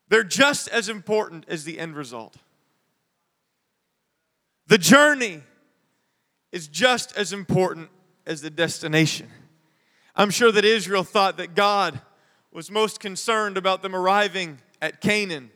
they're 0.08 0.24
just 0.24 0.68
as 0.68 0.88
important 0.88 1.46
as 1.48 1.64
the 1.64 1.80
end 1.80 1.96
result. 1.96 2.36
The 4.68 4.78
journey 4.78 5.42
is 6.52 6.68
just 6.68 7.18
as 7.18 7.34
important 7.34 7.90
as 8.28 8.42
the 8.42 8.52
destination. 8.52 9.30
I'm 10.16 10.30
sure 10.30 10.52
that 10.52 10.66
Israel 10.66 11.04
thought 11.04 11.38
that 11.38 11.56
God 11.56 12.00
was 12.52 12.72
most 12.72 13.00
concerned 13.00 13.58
about 13.58 13.82
them 13.82 13.96
arriving 13.96 14.60
at 14.82 15.02
Canaan. 15.02 15.52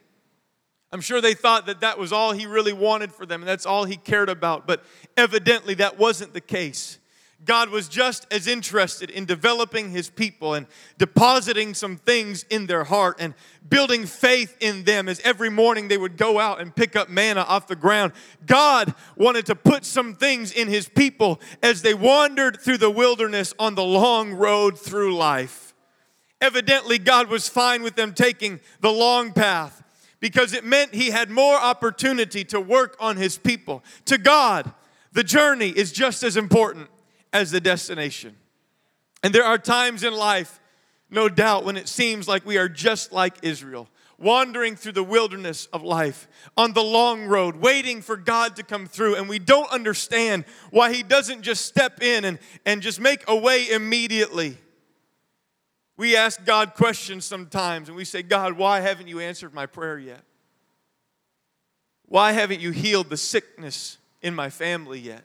I'm 0.92 1.02
sure 1.02 1.22
they 1.22 1.34
thought 1.34 1.66
that 1.66 1.82
that 1.82 1.98
was 1.98 2.14
all 2.14 2.34
he 2.34 2.46
really 2.46 2.74
wanted 2.74 3.12
for 3.12 3.26
them 3.26 3.42
and 3.42 3.50
that's 3.50 3.66
all 3.66 3.86
he 3.86 3.98
cared 3.98 4.30
about, 4.30 4.68
but 4.68 4.84
evidently 5.18 5.74
that 5.76 5.98
wasn't 5.98 6.34
the 6.34 6.42
case. 6.42 7.00
God 7.46 7.70
was 7.70 7.90
just 7.90 8.26
as 8.32 8.48
interested 8.48 9.10
in 9.10 9.26
developing 9.26 9.92
his 9.92 10.10
people 10.10 10.54
and 10.54 10.68
depositing 10.98 11.74
some 11.74 11.98
things 11.98 12.44
in 12.50 12.68
their 12.68 12.84
heart 12.84 13.18
and 13.20 13.34
building 13.68 14.06
faith 14.06 14.56
in 14.60 14.84
them 14.84 15.10
as 15.10 15.20
every 15.22 15.50
morning 15.50 15.88
they 15.88 15.98
would 15.98 16.18
go 16.18 16.40
out 16.40 16.62
and 16.62 16.76
pick 16.76 16.96
up 16.96 17.10
manna 17.10 17.42
off 17.42 17.68
the 17.68 17.76
ground. 17.76 18.14
God 18.46 18.94
wanted 19.18 19.46
to 19.48 19.56
put 19.56 19.84
some 19.84 20.16
things 20.16 20.52
in 20.52 20.68
his 20.68 20.88
people 20.88 21.42
as 21.62 21.82
they 21.82 21.94
wandered 21.94 22.62
through 22.62 22.78
the 22.78 22.90
wilderness 22.90 23.54
on 23.60 23.76
the 23.76 23.84
long 23.84 24.34
road 24.34 24.80
through 24.80 25.16
life. 25.16 25.74
Evidently, 26.40 26.98
God 26.98 27.30
was 27.30 27.48
fine 27.50 27.84
with 27.84 27.96
them 27.96 28.14
taking 28.14 28.60
the 28.82 28.92
long 28.92 29.32
path 29.32 29.82
because 30.20 30.54
it 30.54 30.64
meant 30.64 30.94
he 30.94 31.10
had 31.10 31.30
more 31.30 31.56
opportunity 31.56 32.44
to 32.46 32.60
work 32.60 32.96
on 33.00 33.18
his 33.18 33.38
people. 33.38 33.84
To 34.06 34.18
God, 34.18 34.72
the 35.12 35.24
journey 35.24 35.70
is 35.70 35.92
just 35.92 36.24
as 36.24 36.38
important 36.38 36.90
as 37.34 37.52
the 37.52 37.60
destination. 37.60 38.36
And 39.24 39.34
there 39.34 39.44
are 39.44 39.58
times 39.58 40.04
in 40.04 40.14
life, 40.14 40.60
no 41.10 41.28
doubt, 41.28 41.66
when 41.66 41.76
it 41.76 41.88
seems 41.88 42.28
like 42.28 42.46
we 42.46 42.58
are 42.58 42.70
just 42.70 43.12
like 43.12 43.36
Israel, 43.42 43.90
wandering 44.20 44.76
through 44.76 44.92
the 44.92 45.04
wilderness 45.04 45.68
of 45.74 45.82
life 45.82 46.28
on 46.56 46.74
the 46.74 46.84
long 46.84 47.26
road, 47.26 47.58
waiting 47.58 48.02
for 48.02 48.16
God 48.16 48.56
to 48.58 48.64
come 48.64 48.86
through. 48.86 49.16
And 49.16 49.28
we 49.28 49.40
don't 49.40 49.70
understand 49.72 50.46
why 50.70 50.94
He 50.94 51.04
doesn't 51.04 51.42
just 51.42 51.66
step 51.66 52.02
in 52.02 52.24
and, 52.24 52.40
and 52.66 52.82
just 52.82 53.00
make 53.00 53.24
a 53.28 53.36
way 53.36 53.70
immediately. 53.70 54.58
We 55.98 56.16
ask 56.16 56.44
God 56.46 56.74
questions 56.76 57.26
sometimes 57.26 57.88
and 57.88 57.96
we 57.96 58.06
say, 58.06 58.24
God, 58.24 58.54
why 58.54 58.80
haven't 58.80 59.08
you 59.08 59.20
answered 59.20 59.54
my 59.54 59.66
prayer 59.66 59.98
yet? 59.98 60.24
Why 62.08 62.32
haven't 62.32 62.60
you 62.60 62.72
healed 62.72 63.10
the 63.10 63.18
sickness 63.18 63.98
in 64.22 64.36
my 64.36 64.50
family 64.50 65.00
yet? 65.00 65.24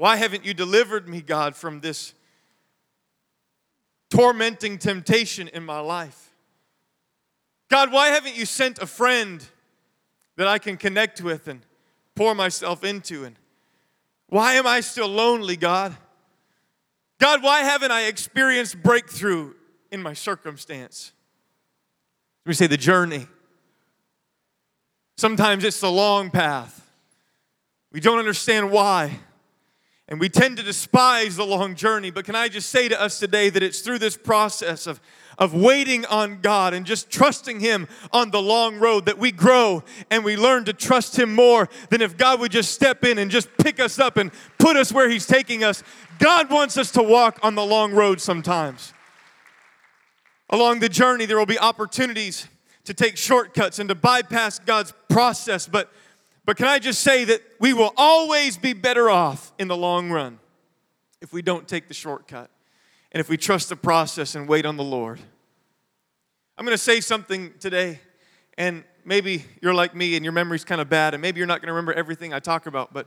Why 0.00 0.16
haven't 0.16 0.46
you 0.46 0.54
delivered 0.54 1.10
me, 1.10 1.20
God, 1.20 1.54
from 1.54 1.80
this 1.80 2.14
tormenting 4.08 4.78
temptation 4.78 5.46
in 5.48 5.62
my 5.62 5.80
life? 5.80 6.32
God, 7.68 7.92
why 7.92 8.08
haven't 8.08 8.34
you 8.34 8.46
sent 8.46 8.78
a 8.78 8.86
friend 8.86 9.46
that 10.38 10.48
I 10.48 10.56
can 10.56 10.78
connect 10.78 11.20
with 11.20 11.48
and 11.48 11.60
pour 12.14 12.34
myself 12.34 12.82
into? 12.82 13.26
And 13.26 13.36
why 14.28 14.54
am 14.54 14.66
I 14.66 14.80
still 14.80 15.06
lonely, 15.06 15.58
God? 15.58 15.94
God, 17.18 17.42
why 17.42 17.60
haven't 17.60 17.90
I 17.90 18.04
experienced 18.04 18.82
breakthrough 18.82 19.52
in 19.92 20.00
my 20.00 20.14
circumstance? 20.14 21.12
Let 22.46 22.48
me 22.48 22.54
say 22.54 22.68
the 22.68 22.78
journey. 22.78 23.26
Sometimes 25.18 25.62
it's 25.62 25.80
the 25.82 25.92
long 25.92 26.30
path. 26.30 26.90
We 27.92 28.00
don't 28.00 28.18
understand 28.18 28.70
why. 28.70 29.20
And 30.10 30.18
we 30.18 30.28
tend 30.28 30.56
to 30.56 30.64
despise 30.64 31.36
the 31.36 31.46
long 31.46 31.76
journey, 31.76 32.10
but 32.10 32.24
can 32.24 32.34
I 32.34 32.48
just 32.48 32.70
say 32.70 32.88
to 32.88 33.00
us 33.00 33.20
today 33.20 33.48
that 33.48 33.62
it's 33.62 33.78
through 33.78 34.00
this 34.00 34.16
process 34.16 34.88
of, 34.88 35.00
of 35.38 35.54
waiting 35.54 36.04
on 36.06 36.40
God 36.40 36.74
and 36.74 36.84
just 36.84 37.10
trusting 37.10 37.60
Him 37.60 37.86
on 38.12 38.32
the 38.32 38.42
long 38.42 38.80
road 38.80 39.06
that 39.06 39.18
we 39.18 39.30
grow 39.30 39.84
and 40.10 40.24
we 40.24 40.36
learn 40.36 40.64
to 40.64 40.72
trust 40.72 41.16
Him 41.16 41.32
more 41.32 41.68
than 41.90 42.02
if 42.02 42.16
God 42.16 42.40
would 42.40 42.50
just 42.50 42.72
step 42.72 43.04
in 43.04 43.18
and 43.18 43.30
just 43.30 43.48
pick 43.58 43.78
us 43.78 44.00
up 44.00 44.16
and 44.16 44.32
put 44.58 44.76
us 44.76 44.92
where 44.92 45.08
He's 45.08 45.26
taking 45.26 45.62
us. 45.62 45.84
God 46.18 46.50
wants 46.50 46.76
us 46.76 46.90
to 46.92 47.02
walk 47.04 47.38
on 47.44 47.54
the 47.54 47.64
long 47.64 47.92
road 47.92 48.20
sometimes. 48.20 48.92
Along 50.50 50.80
the 50.80 50.88
journey, 50.88 51.24
there 51.24 51.38
will 51.38 51.46
be 51.46 51.60
opportunities 51.60 52.48
to 52.82 52.92
take 52.92 53.16
shortcuts 53.16 53.78
and 53.78 53.88
to 53.88 53.94
bypass 53.94 54.58
God's 54.58 54.92
process, 55.08 55.68
but 55.68 55.92
but 56.44 56.56
can 56.56 56.66
I 56.66 56.78
just 56.78 57.00
say 57.02 57.24
that 57.24 57.42
we 57.58 57.72
will 57.72 57.92
always 57.96 58.56
be 58.56 58.72
better 58.72 59.10
off 59.10 59.52
in 59.58 59.68
the 59.68 59.76
long 59.76 60.10
run 60.10 60.38
if 61.20 61.32
we 61.32 61.42
don't 61.42 61.68
take 61.68 61.88
the 61.88 61.94
shortcut 61.94 62.50
and 63.12 63.20
if 63.20 63.28
we 63.28 63.36
trust 63.36 63.68
the 63.68 63.76
process 63.76 64.34
and 64.34 64.48
wait 64.48 64.64
on 64.64 64.76
the 64.76 64.84
Lord. 64.84 65.20
I'm 66.56 66.64
going 66.64 66.74
to 66.74 66.82
say 66.82 67.00
something 67.00 67.52
today, 67.58 68.00
and 68.58 68.84
maybe 69.04 69.44
you're 69.62 69.74
like 69.74 69.94
me 69.94 70.16
and 70.16 70.24
your 70.24 70.32
memory's 70.32 70.64
kind 70.64 70.80
of 70.80 70.88
bad, 70.88 71.14
and 71.14 71.20
maybe 71.20 71.38
you're 71.38 71.46
not 71.46 71.60
going 71.60 71.68
to 71.68 71.72
remember 71.72 71.92
everything 71.92 72.34
I 72.34 72.38
talk 72.38 72.66
about, 72.66 72.92
but, 72.92 73.06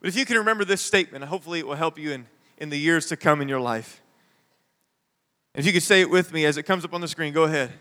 but 0.00 0.08
if 0.08 0.16
you 0.16 0.24
can 0.24 0.36
remember 0.36 0.64
this 0.64 0.80
statement, 0.80 1.24
hopefully 1.24 1.58
it 1.58 1.66
will 1.66 1.76
help 1.76 1.98
you 1.98 2.12
in, 2.12 2.26
in 2.58 2.70
the 2.70 2.78
years 2.78 3.06
to 3.06 3.16
come 3.16 3.40
in 3.40 3.48
your 3.48 3.60
life. 3.60 4.02
If 5.54 5.66
you 5.66 5.72
could 5.72 5.82
say 5.82 6.00
it 6.00 6.10
with 6.10 6.32
me 6.32 6.44
as 6.44 6.56
it 6.56 6.62
comes 6.64 6.84
up 6.84 6.94
on 6.94 7.00
the 7.00 7.08
screen, 7.08 7.32
go 7.32 7.44
ahead. 7.44 7.72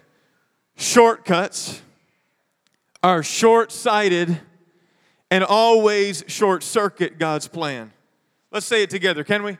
Shortcuts 0.75 1.81
are 3.03 3.21
short 3.21 3.71
sighted 3.71 4.39
and 5.31 5.43
always 5.43 6.23
short 6.27 6.63
circuit 6.63 7.19
God's 7.19 7.47
plan. 7.47 7.91
Let's 8.51 8.65
say 8.65 8.83
it 8.83 8.89
together, 8.89 9.23
can 9.23 9.43
we? 9.43 9.57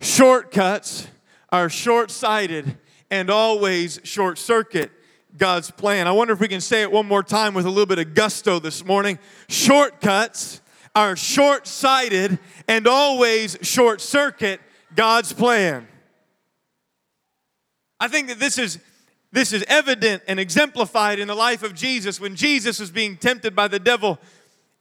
Shortcuts 0.00 1.06
are 1.50 1.68
short 1.68 2.10
sighted 2.10 2.76
and 3.10 3.30
always 3.30 4.00
short 4.02 4.38
circuit 4.38 4.90
God's 5.36 5.70
plan. 5.70 6.06
I 6.06 6.12
wonder 6.12 6.32
if 6.32 6.40
we 6.40 6.48
can 6.48 6.60
say 6.60 6.82
it 6.82 6.90
one 6.90 7.06
more 7.06 7.22
time 7.22 7.54
with 7.54 7.66
a 7.66 7.68
little 7.68 7.86
bit 7.86 7.98
of 7.98 8.14
gusto 8.14 8.58
this 8.58 8.84
morning. 8.84 9.18
Shortcuts 9.48 10.60
are 10.94 11.16
short 11.16 11.66
sighted 11.66 12.38
and 12.68 12.86
always 12.86 13.56
short 13.62 14.00
circuit 14.00 14.60
God's 14.94 15.32
plan. 15.32 15.88
I 17.98 18.08
think 18.08 18.28
that 18.28 18.38
this 18.38 18.58
is 18.58 18.78
this 19.32 19.52
is 19.52 19.64
evident 19.66 20.22
and 20.28 20.38
exemplified 20.38 21.18
in 21.18 21.26
the 21.26 21.34
life 21.34 21.64
of 21.64 21.74
Jesus 21.74 22.20
when 22.20 22.36
Jesus 22.36 22.78
was 22.78 22.92
being 22.92 23.16
tempted 23.16 23.56
by 23.56 23.66
the 23.66 23.80
devil 23.80 24.20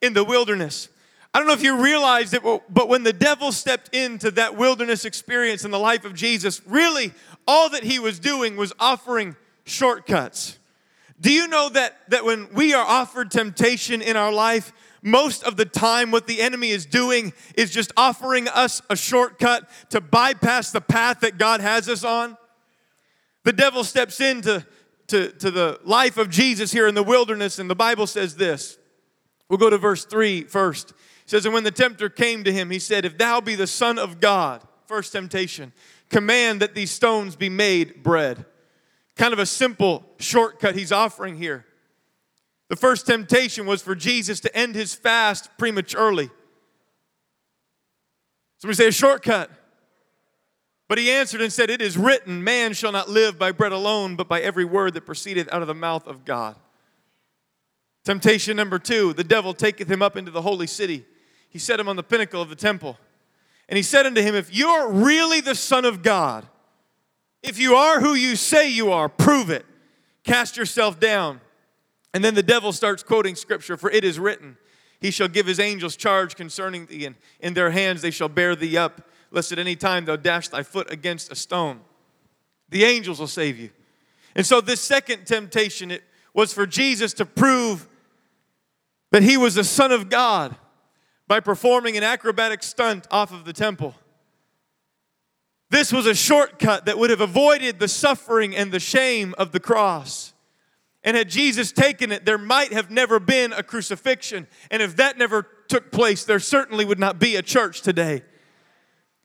in 0.03 0.13
the 0.13 0.23
wilderness. 0.23 0.89
I 1.33 1.39
don't 1.39 1.47
know 1.47 1.53
if 1.53 1.63
you 1.63 1.81
realize 1.81 2.33
it, 2.33 2.43
but 2.43 2.89
when 2.89 3.01
the 3.01 3.13
devil 3.13 3.51
stepped 3.51 3.95
into 3.95 4.29
that 4.31 4.55
wilderness 4.55 5.05
experience 5.05 5.65
in 5.65 5.71
the 5.71 5.79
life 5.79 6.05
of 6.05 6.13
Jesus, 6.13 6.61
really 6.67 7.11
all 7.47 7.69
that 7.69 7.83
he 7.83 7.97
was 7.97 8.19
doing 8.19 8.55
was 8.55 8.71
offering 8.79 9.35
shortcuts. 9.63 10.59
Do 11.19 11.31
you 11.31 11.47
know 11.47 11.69
that, 11.69 11.97
that 12.09 12.25
when 12.25 12.53
we 12.53 12.73
are 12.73 12.85
offered 12.85 13.31
temptation 13.31 14.01
in 14.01 14.17
our 14.17 14.31
life, 14.31 14.73
most 15.01 15.43
of 15.43 15.55
the 15.57 15.65
time 15.65 16.11
what 16.11 16.27
the 16.27 16.41
enemy 16.41 16.69
is 16.69 16.85
doing 16.85 17.33
is 17.55 17.71
just 17.71 17.91
offering 17.97 18.47
us 18.49 18.81
a 18.89 18.95
shortcut 18.95 19.67
to 19.89 20.01
bypass 20.01 20.71
the 20.71 20.81
path 20.81 21.21
that 21.21 21.37
God 21.37 21.61
has 21.61 21.87
us 21.87 22.03
on? 22.03 22.37
The 23.43 23.53
devil 23.53 23.83
steps 23.83 24.19
into 24.19 24.65
to, 25.07 25.31
to 25.31 25.49
the 25.49 25.79
life 25.83 26.17
of 26.17 26.29
Jesus 26.29 26.71
here 26.71 26.87
in 26.87 26.95
the 26.95 27.03
wilderness, 27.03 27.57
and 27.57 27.69
the 27.69 27.75
Bible 27.75 28.05
says 28.05 28.35
this 28.35 28.77
We'll 29.49 29.59
go 29.59 29.69
to 29.69 29.77
verse 29.77 30.05
3 30.05 30.43
first. 30.43 30.91
It 30.91 30.95
says, 31.29 31.45
And 31.45 31.53
when 31.53 31.63
the 31.63 31.71
tempter 31.71 32.09
came 32.09 32.43
to 32.43 32.51
him, 32.51 32.69
he 32.69 32.79
said, 32.79 33.05
If 33.05 33.17
thou 33.17 33.41
be 33.41 33.55
the 33.55 33.67
Son 33.67 33.99
of 33.99 34.19
God, 34.19 34.61
first 34.87 35.11
temptation, 35.11 35.73
command 36.09 36.61
that 36.61 36.75
these 36.75 36.91
stones 36.91 37.35
be 37.35 37.49
made 37.49 38.03
bread. 38.03 38.45
Kind 39.15 39.33
of 39.33 39.39
a 39.39 39.45
simple 39.45 40.05
shortcut 40.19 40.75
he's 40.75 40.91
offering 40.91 41.37
here. 41.37 41.65
The 42.69 42.75
first 42.75 43.05
temptation 43.05 43.65
was 43.65 43.81
for 43.81 43.95
Jesus 43.95 44.39
to 44.41 44.55
end 44.55 44.75
his 44.75 44.95
fast 44.95 45.49
prematurely. 45.57 46.29
Somebody 48.57 48.75
say 48.75 48.87
a 48.87 48.91
shortcut. 48.91 49.51
But 50.87 50.97
he 50.97 51.11
answered 51.11 51.41
and 51.41 51.51
said, 51.51 51.69
It 51.69 51.81
is 51.81 51.97
written, 51.97 52.43
Man 52.43 52.73
shall 52.73 52.91
not 52.91 53.09
live 53.09 53.37
by 53.37 53.51
bread 53.51 53.71
alone, 53.71 54.15
but 54.15 54.27
by 54.27 54.41
every 54.41 54.65
word 54.65 54.93
that 54.93 55.05
proceedeth 55.05 55.51
out 55.51 55.61
of 55.61 55.67
the 55.67 55.73
mouth 55.73 56.07
of 56.07 56.25
God. 56.25 56.55
Temptation 58.03 58.57
number 58.57 58.79
two 58.79 59.13
the 59.13 59.23
devil 59.23 59.53
taketh 59.53 59.89
him 59.89 60.01
up 60.01 60.17
into 60.17 60.31
the 60.31 60.41
holy 60.41 60.67
city. 60.67 61.05
He 61.49 61.59
set 61.59 61.79
him 61.79 61.87
on 61.87 61.95
the 61.95 62.03
pinnacle 62.03 62.41
of 62.41 62.49
the 62.49 62.55
temple. 62.55 62.97
And 63.69 63.77
he 63.77 63.83
said 63.83 64.05
unto 64.05 64.21
him, 64.21 64.35
If 64.35 64.53
you're 64.53 64.91
really 64.91 65.39
the 65.39 65.55
Son 65.55 65.85
of 65.85 66.03
God, 66.03 66.47
if 67.41 67.59
you 67.59 67.75
are 67.75 67.99
who 67.99 68.13
you 68.13 68.35
say 68.35 68.69
you 68.69 68.91
are, 68.91 69.07
prove 69.07 69.49
it. 69.49 69.65
Cast 70.23 70.57
yourself 70.57 70.99
down. 70.99 71.41
And 72.13 72.23
then 72.23 72.35
the 72.35 72.43
devil 72.43 72.71
starts 72.71 73.03
quoting 73.03 73.35
scripture, 73.35 73.77
For 73.77 73.89
it 73.89 74.03
is 74.03 74.19
written, 74.19 74.57
He 74.99 75.11
shall 75.11 75.27
give 75.27 75.45
His 75.45 75.59
angels 75.59 75.95
charge 75.95 76.35
concerning 76.35 76.85
thee, 76.85 77.05
and 77.05 77.15
in 77.39 77.53
their 77.53 77.71
hands 77.71 78.01
they 78.01 78.11
shall 78.11 78.29
bear 78.29 78.55
thee 78.55 78.77
up, 78.77 79.09
lest 79.31 79.51
at 79.51 79.59
any 79.59 79.75
time 79.75 80.05
thou 80.05 80.15
dash 80.15 80.49
thy 80.49 80.63
foot 80.63 80.91
against 80.91 81.31
a 81.31 81.35
stone. 81.35 81.81
The 82.69 82.83
angels 82.83 83.19
will 83.19 83.27
save 83.27 83.57
you. 83.59 83.69
And 84.35 84.45
so, 84.45 84.61
this 84.61 84.81
second 84.81 85.25
temptation 85.25 85.91
it 85.91 86.03
was 86.33 86.53
for 86.53 86.65
Jesus 86.65 87.13
to 87.13 87.25
prove 87.25 87.87
that 89.13 89.21
he 89.21 89.37
was 89.37 89.53
the 89.53 89.63
Son 89.63 89.91
of 89.91 90.09
God 90.09 90.55
by 91.27 91.39
performing 91.39 91.95
an 91.95 92.03
acrobatic 92.03 92.63
stunt 92.63 93.05
off 93.11 93.31
of 93.31 93.45
the 93.45 93.53
temple. 93.53 93.93
This 95.69 95.93
was 95.93 96.07
a 96.07 96.15
shortcut 96.15 96.85
that 96.85 96.97
would 96.97 97.11
have 97.11 97.21
avoided 97.21 97.77
the 97.77 97.87
suffering 97.87 98.55
and 98.55 98.71
the 98.71 98.79
shame 98.79 99.35
of 99.37 99.51
the 99.51 99.59
cross. 99.59 100.33
And 101.03 101.15
had 101.15 101.29
Jesus 101.29 101.71
taken 101.71 102.11
it, 102.11 102.25
there 102.25 102.39
might 102.39 102.73
have 102.73 102.89
never 102.89 103.19
been 103.19 103.53
a 103.53 103.61
crucifixion. 103.61 104.47
And 104.71 104.81
if 104.81 104.95
that 104.95 105.19
never 105.19 105.47
took 105.67 105.91
place, 105.91 106.25
there 106.25 106.39
certainly 106.39 106.83
would 106.83 106.99
not 106.99 107.19
be 107.19 107.35
a 107.35 107.43
church 107.43 107.81
today. 107.83 108.23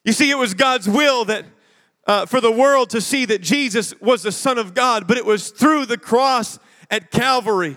You 0.04 0.12
see, 0.12 0.30
it 0.30 0.36
was 0.36 0.52
God's 0.52 0.86
will 0.86 1.24
that 1.24 1.46
uh, 2.06 2.26
for 2.26 2.42
the 2.42 2.52
world 2.52 2.90
to 2.90 3.00
see 3.00 3.24
that 3.24 3.40
Jesus 3.40 3.98
was 4.02 4.22
the 4.22 4.32
Son 4.32 4.58
of 4.58 4.74
God, 4.74 5.08
but 5.08 5.16
it 5.16 5.24
was 5.24 5.48
through 5.48 5.86
the 5.86 5.98
cross 5.98 6.58
at 6.90 7.10
Calvary 7.10 7.76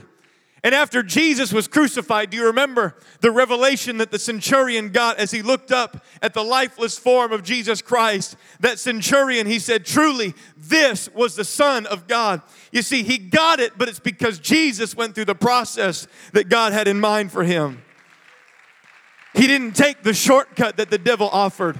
And 0.64 0.76
after 0.76 1.02
Jesus 1.02 1.52
was 1.52 1.68
crucified, 1.68 2.30
do 2.30 2.38
you 2.38 2.46
remember 2.46 2.96
the 3.22 3.32
revelation 3.32 3.98
that 3.98 4.12
the 4.12 4.20
centurion 4.20 4.90
got 4.90 5.18
as 5.18 5.32
he 5.32 5.42
looked 5.42 5.72
up 5.72 6.06
at 6.22 6.36
the 6.36 6.44
lifeless 6.44 7.00
form 7.00 7.32
of 7.32 7.42
Jesus 7.42 7.82
Christ? 7.82 8.36
That 8.60 8.78
centurion, 8.78 9.48
he 9.48 9.58
said, 9.58 9.86
Truly, 9.86 10.36
this 10.56 11.10
was 11.16 11.36
the 11.36 11.46
Son 11.46 11.88
of 11.88 12.06
God. 12.08 12.44
You 12.72 12.84
see, 12.84 13.02
he 13.02 13.18
got 13.18 13.60
it, 13.60 13.76
but 13.76 13.90
it's 13.90 14.00
because 14.00 14.38
Jesus 14.38 14.96
went 14.96 15.16
through 15.16 15.26
the 15.26 15.34
process 15.34 16.08
that 16.34 16.48
God 16.48 16.74
had 16.74 16.88
in 16.88 17.00
mind 17.00 17.32
for 17.32 17.44
him. 17.44 17.82
He 19.34 19.48
didn't 19.48 19.76
take 19.76 20.04
the 20.04 20.14
shortcut 20.14 20.78
that 20.78 20.92
the 20.92 21.00
devil 21.00 21.28
offered. 21.30 21.80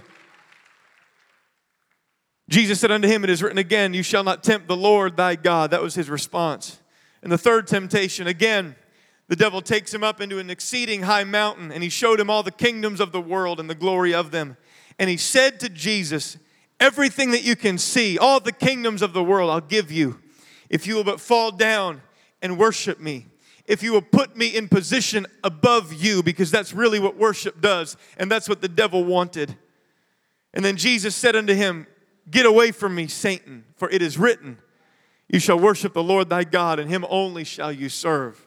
Jesus 2.50 2.80
said 2.80 2.92
unto 2.92 3.08
him, 3.08 3.24
It 3.24 3.30
is 3.30 3.44
written 3.44 3.60
again, 3.60 3.94
You 3.94 4.02
shall 4.02 4.24
not 4.24 4.44
tempt 4.44 4.68
the 4.68 4.76
Lord 4.76 5.18
thy 5.18 5.36
God. 5.36 5.70
That 5.70 5.84
was 5.84 5.94
his 5.94 6.10
response. 6.10 6.81
And 7.24 7.32
the 7.32 7.38
third 7.38 7.68
temptation, 7.68 8.28
again, 8.28 8.76
the 9.28 9.36
devil 9.36 9.62
takes 9.62 9.94
him 9.94 10.04
up 10.04 10.20
into 10.20 10.40
an 10.40 10.50
exceeding 10.50 11.04
high 11.04 11.24
mountain, 11.24 11.72
and 11.72 11.82
he 11.82 11.90
showed 11.90 12.20
him 12.20 12.30
all 12.30 12.44
the 12.44 12.52
kingdoms 12.52 13.00
of 13.00 13.12
the 13.12 13.22
world 13.22 13.60
and 13.60 13.70
the 13.70 13.76
glory 13.76 14.14
of 14.14 14.32
them. 14.32 14.58
And 15.00 15.10
he 15.10 15.18
said 15.18 15.60
to 15.62 15.70
Jesus, 15.70 16.38
Everything 16.80 17.32
that 17.32 17.44
you 17.44 17.56
can 17.56 17.78
see, 17.78 18.18
all 18.18 18.40
the 18.40 18.52
kingdoms 18.52 19.02
of 19.02 19.14
the 19.14 19.24
world, 19.24 19.52
I'll 19.52 19.62
give 19.62 19.92
you, 19.92 20.20
if 20.70 20.88
you 20.88 20.96
will 20.96 21.04
but 21.04 21.22
fall 21.22 21.52
down 21.52 22.02
and 22.42 22.58
worship 22.58 23.00
me. 23.00 23.28
If 23.66 23.84
you 23.84 23.94
will 23.94 24.02
put 24.02 24.36
me 24.36 24.48
in 24.48 24.68
position 24.68 25.28
above 25.44 25.94
you, 25.94 26.24
because 26.24 26.50
that's 26.52 26.74
really 26.74 27.00
what 27.00 27.16
worship 27.16 27.62
does, 27.62 27.96
and 28.18 28.30
that's 28.30 28.50
what 28.50 28.62
the 28.62 28.68
devil 28.68 29.06
wanted. 29.06 29.56
And 30.54 30.66
then 30.66 30.76
Jesus 30.76 31.16
said 31.16 31.36
unto 31.36 31.54
him, 31.54 31.88
Get 32.30 32.46
away 32.46 32.72
from 32.72 32.96
me, 32.96 33.08
Satan, 33.08 33.64
for 33.78 33.90
it 33.90 34.02
is 34.02 34.18
written, 34.18 34.58
you 35.32 35.40
shall 35.40 35.58
worship 35.58 35.94
the 35.94 36.04
Lord 36.04 36.30
thy 36.30 36.44
God, 36.44 36.78
and 36.78 36.90
him 36.90 37.06
only 37.10 37.46
shall 37.46 37.72
you 37.72 37.88
serve. 37.88 38.46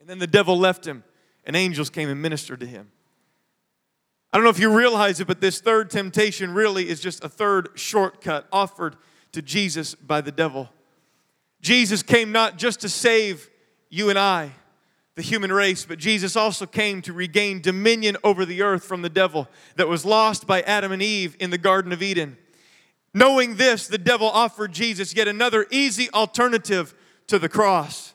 And 0.00 0.08
then 0.08 0.18
the 0.18 0.26
devil 0.26 0.58
left 0.58 0.86
him, 0.86 1.04
and 1.44 1.54
angels 1.54 1.90
came 1.90 2.08
and 2.08 2.20
ministered 2.20 2.60
to 2.60 2.66
him. 2.66 2.90
I 4.32 4.38
don't 4.38 4.44
know 4.44 4.50
if 4.50 4.58
you 4.58 4.74
realize 4.74 5.20
it, 5.20 5.26
but 5.26 5.42
this 5.42 5.60
third 5.60 5.90
temptation 5.90 6.54
really 6.54 6.88
is 6.88 7.00
just 7.00 7.22
a 7.22 7.28
third 7.28 7.68
shortcut 7.74 8.48
offered 8.50 8.96
to 9.32 9.42
Jesus 9.42 9.94
by 9.94 10.22
the 10.22 10.32
devil. 10.32 10.70
Jesus 11.60 12.02
came 12.02 12.32
not 12.32 12.56
just 12.56 12.80
to 12.80 12.88
save 12.88 13.50
you 13.90 14.08
and 14.08 14.18
I, 14.18 14.52
the 15.14 15.22
human 15.22 15.52
race, 15.52 15.84
but 15.84 15.98
Jesus 15.98 16.36
also 16.36 16.64
came 16.64 17.02
to 17.02 17.12
regain 17.12 17.60
dominion 17.60 18.16
over 18.24 18.46
the 18.46 18.62
earth 18.62 18.84
from 18.84 19.02
the 19.02 19.10
devil 19.10 19.46
that 19.76 19.88
was 19.88 20.06
lost 20.06 20.46
by 20.46 20.62
Adam 20.62 20.90
and 20.92 21.02
Eve 21.02 21.36
in 21.38 21.50
the 21.50 21.58
Garden 21.58 21.92
of 21.92 22.02
Eden. 22.02 22.38
Knowing 23.16 23.56
this, 23.56 23.88
the 23.88 23.96
devil 23.96 24.28
offered 24.28 24.72
Jesus 24.72 25.14
yet 25.14 25.26
another 25.26 25.66
easy 25.70 26.10
alternative 26.10 26.94
to 27.26 27.38
the 27.38 27.48
cross. 27.48 28.12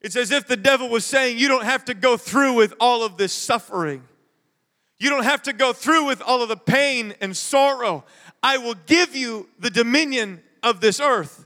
It's 0.00 0.16
as 0.16 0.30
if 0.30 0.46
the 0.46 0.56
devil 0.56 0.88
was 0.88 1.04
saying, 1.04 1.36
You 1.36 1.48
don't 1.48 1.66
have 1.66 1.84
to 1.84 1.92
go 1.92 2.16
through 2.16 2.54
with 2.54 2.72
all 2.80 3.04
of 3.04 3.18
this 3.18 3.34
suffering. 3.34 4.04
You 4.98 5.10
don't 5.10 5.24
have 5.24 5.42
to 5.42 5.52
go 5.52 5.74
through 5.74 6.06
with 6.06 6.22
all 6.22 6.42
of 6.42 6.48
the 6.48 6.56
pain 6.56 7.12
and 7.20 7.36
sorrow. 7.36 8.06
I 8.42 8.56
will 8.56 8.76
give 8.86 9.14
you 9.14 9.50
the 9.58 9.68
dominion 9.68 10.40
of 10.62 10.80
this 10.80 10.98
earth. 10.98 11.44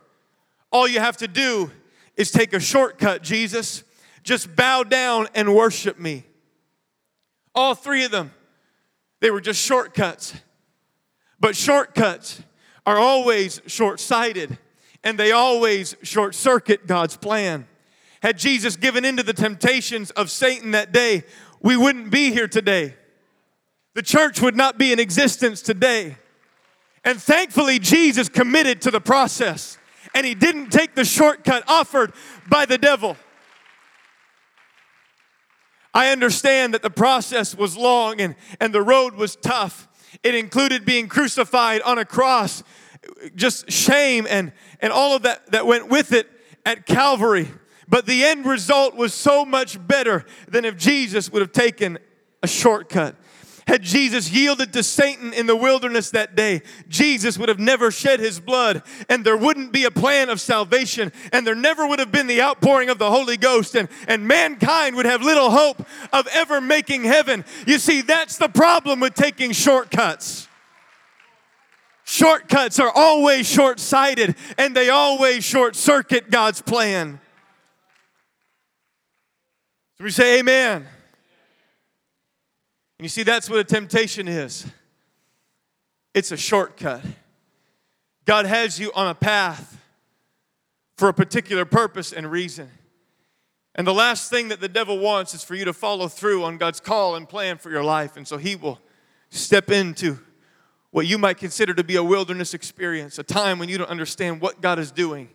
All 0.70 0.86
you 0.86 1.00
have 1.00 1.16
to 1.16 1.26
do 1.26 1.72
is 2.16 2.30
take 2.30 2.52
a 2.52 2.60
shortcut, 2.60 3.24
Jesus. 3.24 3.82
Just 4.22 4.54
bow 4.54 4.84
down 4.84 5.26
and 5.34 5.56
worship 5.56 5.98
me. 5.98 6.22
All 7.52 7.74
three 7.74 8.04
of 8.04 8.12
them, 8.12 8.30
they 9.18 9.32
were 9.32 9.40
just 9.40 9.60
shortcuts. 9.60 10.34
But 11.40 11.56
shortcuts 11.56 12.44
are 12.90 12.98
always 12.98 13.62
short 13.66 14.00
sighted 14.00 14.58
and 15.04 15.16
they 15.16 15.30
always 15.30 15.94
short 16.02 16.34
circuit 16.34 16.88
God's 16.88 17.16
plan. 17.16 17.68
Had 18.20 18.36
Jesus 18.36 18.74
given 18.74 19.04
into 19.04 19.22
the 19.22 19.32
temptations 19.32 20.10
of 20.10 20.28
Satan 20.28 20.72
that 20.72 20.90
day, 20.90 21.22
we 21.62 21.76
wouldn't 21.76 22.10
be 22.10 22.32
here 22.32 22.48
today. 22.48 22.96
The 23.94 24.02
church 24.02 24.42
would 24.42 24.56
not 24.56 24.76
be 24.76 24.92
in 24.92 24.98
existence 24.98 25.62
today. 25.62 26.16
And 27.04 27.22
thankfully, 27.22 27.78
Jesus 27.78 28.28
committed 28.28 28.82
to 28.82 28.90
the 28.90 29.00
process 29.00 29.78
and 30.12 30.26
he 30.26 30.34
didn't 30.34 30.70
take 30.70 30.96
the 30.96 31.04
shortcut 31.04 31.62
offered 31.68 32.12
by 32.48 32.66
the 32.66 32.76
devil. 32.76 33.16
I 35.94 36.10
understand 36.10 36.74
that 36.74 36.82
the 36.82 36.90
process 36.90 37.54
was 37.54 37.76
long 37.76 38.20
and, 38.20 38.34
and 38.58 38.74
the 38.74 38.82
road 38.82 39.14
was 39.14 39.36
tough. 39.36 39.86
It 40.22 40.34
included 40.34 40.84
being 40.84 41.08
crucified 41.08 41.82
on 41.82 41.98
a 41.98 42.04
cross, 42.04 42.62
just 43.34 43.70
shame 43.70 44.26
and, 44.28 44.52
and 44.80 44.92
all 44.92 45.16
of 45.16 45.22
that 45.22 45.50
that 45.52 45.66
went 45.66 45.88
with 45.88 46.12
it 46.12 46.28
at 46.64 46.86
Calvary. 46.86 47.48
But 47.88 48.06
the 48.06 48.24
end 48.24 48.46
result 48.46 48.94
was 48.94 49.12
so 49.12 49.44
much 49.44 49.84
better 49.86 50.24
than 50.48 50.64
if 50.64 50.76
Jesus 50.76 51.30
would 51.32 51.42
have 51.42 51.52
taken 51.52 51.98
a 52.42 52.48
shortcut. 52.48 53.16
Had 53.70 53.82
Jesus 53.82 54.32
yielded 54.32 54.72
to 54.72 54.82
Satan 54.82 55.32
in 55.32 55.46
the 55.46 55.54
wilderness 55.54 56.10
that 56.10 56.34
day, 56.34 56.62
Jesus 56.88 57.38
would 57.38 57.48
have 57.48 57.60
never 57.60 57.92
shed 57.92 58.18
his 58.18 58.40
blood, 58.40 58.82
and 59.08 59.24
there 59.24 59.36
wouldn't 59.36 59.70
be 59.70 59.84
a 59.84 59.92
plan 59.92 60.28
of 60.28 60.40
salvation, 60.40 61.12
and 61.32 61.46
there 61.46 61.54
never 61.54 61.86
would 61.86 62.00
have 62.00 62.10
been 62.10 62.26
the 62.26 62.42
outpouring 62.42 62.90
of 62.90 62.98
the 62.98 63.08
Holy 63.08 63.36
Ghost, 63.36 63.76
and, 63.76 63.88
and 64.08 64.26
mankind 64.26 64.96
would 64.96 65.06
have 65.06 65.22
little 65.22 65.50
hope 65.52 65.86
of 66.12 66.26
ever 66.32 66.60
making 66.60 67.04
heaven. 67.04 67.44
You 67.64 67.78
see, 67.78 68.02
that's 68.02 68.38
the 68.38 68.48
problem 68.48 68.98
with 68.98 69.14
taking 69.14 69.52
shortcuts. 69.52 70.48
Shortcuts 72.02 72.80
are 72.80 72.90
always 72.92 73.48
short 73.48 73.78
sighted, 73.78 74.34
and 74.58 74.74
they 74.74 74.88
always 74.88 75.44
short 75.44 75.76
circuit 75.76 76.28
God's 76.28 76.60
plan. 76.60 77.20
So 79.98 80.02
we 80.02 80.10
say, 80.10 80.40
Amen. 80.40 80.88
And 83.00 83.04
you 83.06 83.08
see, 83.08 83.22
that's 83.22 83.48
what 83.48 83.58
a 83.58 83.64
temptation 83.64 84.28
is 84.28 84.66
it's 86.12 86.32
a 86.32 86.36
shortcut. 86.36 87.00
God 88.26 88.44
has 88.44 88.78
you 88.78 88.92
on 88.94 89.06
a 89.06 89.14
path 89.14 89.80
for 90.98 91.08
a 91.08 91.14
particular 91.14 91.64
purpose 91.64 92.12
and 92.12 92.30
reason. 92.30 92.68
And 93.74 93.86
the 93.86 93.94
last 93.94 94.28
thing 94.28 94.48
that 94.48 94.60
the 94.60 94.68
devil 94.68 94.98
wants 94.98 95.32
is 95.32 95.42
for 95.42 95.54
you 95.54 95.64
to 95.64 95.72
follow 95.72 96.08
through 96.08 96.44
on 96.44 96.58
God's 96.58 96.78
call 96.78 97.16
and 97.16 97.26
plan 97.26 97.56
for 97.56 97.70
your 97.70 97.82
life. 97.82 98.18
And 98.18 98.28
so 98.28 98.36
he 98.36 98.54
will 98.54 98.78
step 99.30 99.70
into 99.70 100.18
what 100.90 101.06
you 101.06 101.16
might 101.16 101.38
consider 101.38 101.72
to 101.72 101.82
be 101.82 101.96
a 101.96 102.02
wilderness 102.02 102.52
experience, 102.52 103.18
a 103.18 103.22
time 103.22 103.58
when 103.58 103.70
you 103.70 103.78
don't 103.78 103.88
understand 103.88 104.42
what 104.42 104.60
God 104.60 104.78
is 104.78 104.92
doing, 104.92 105.30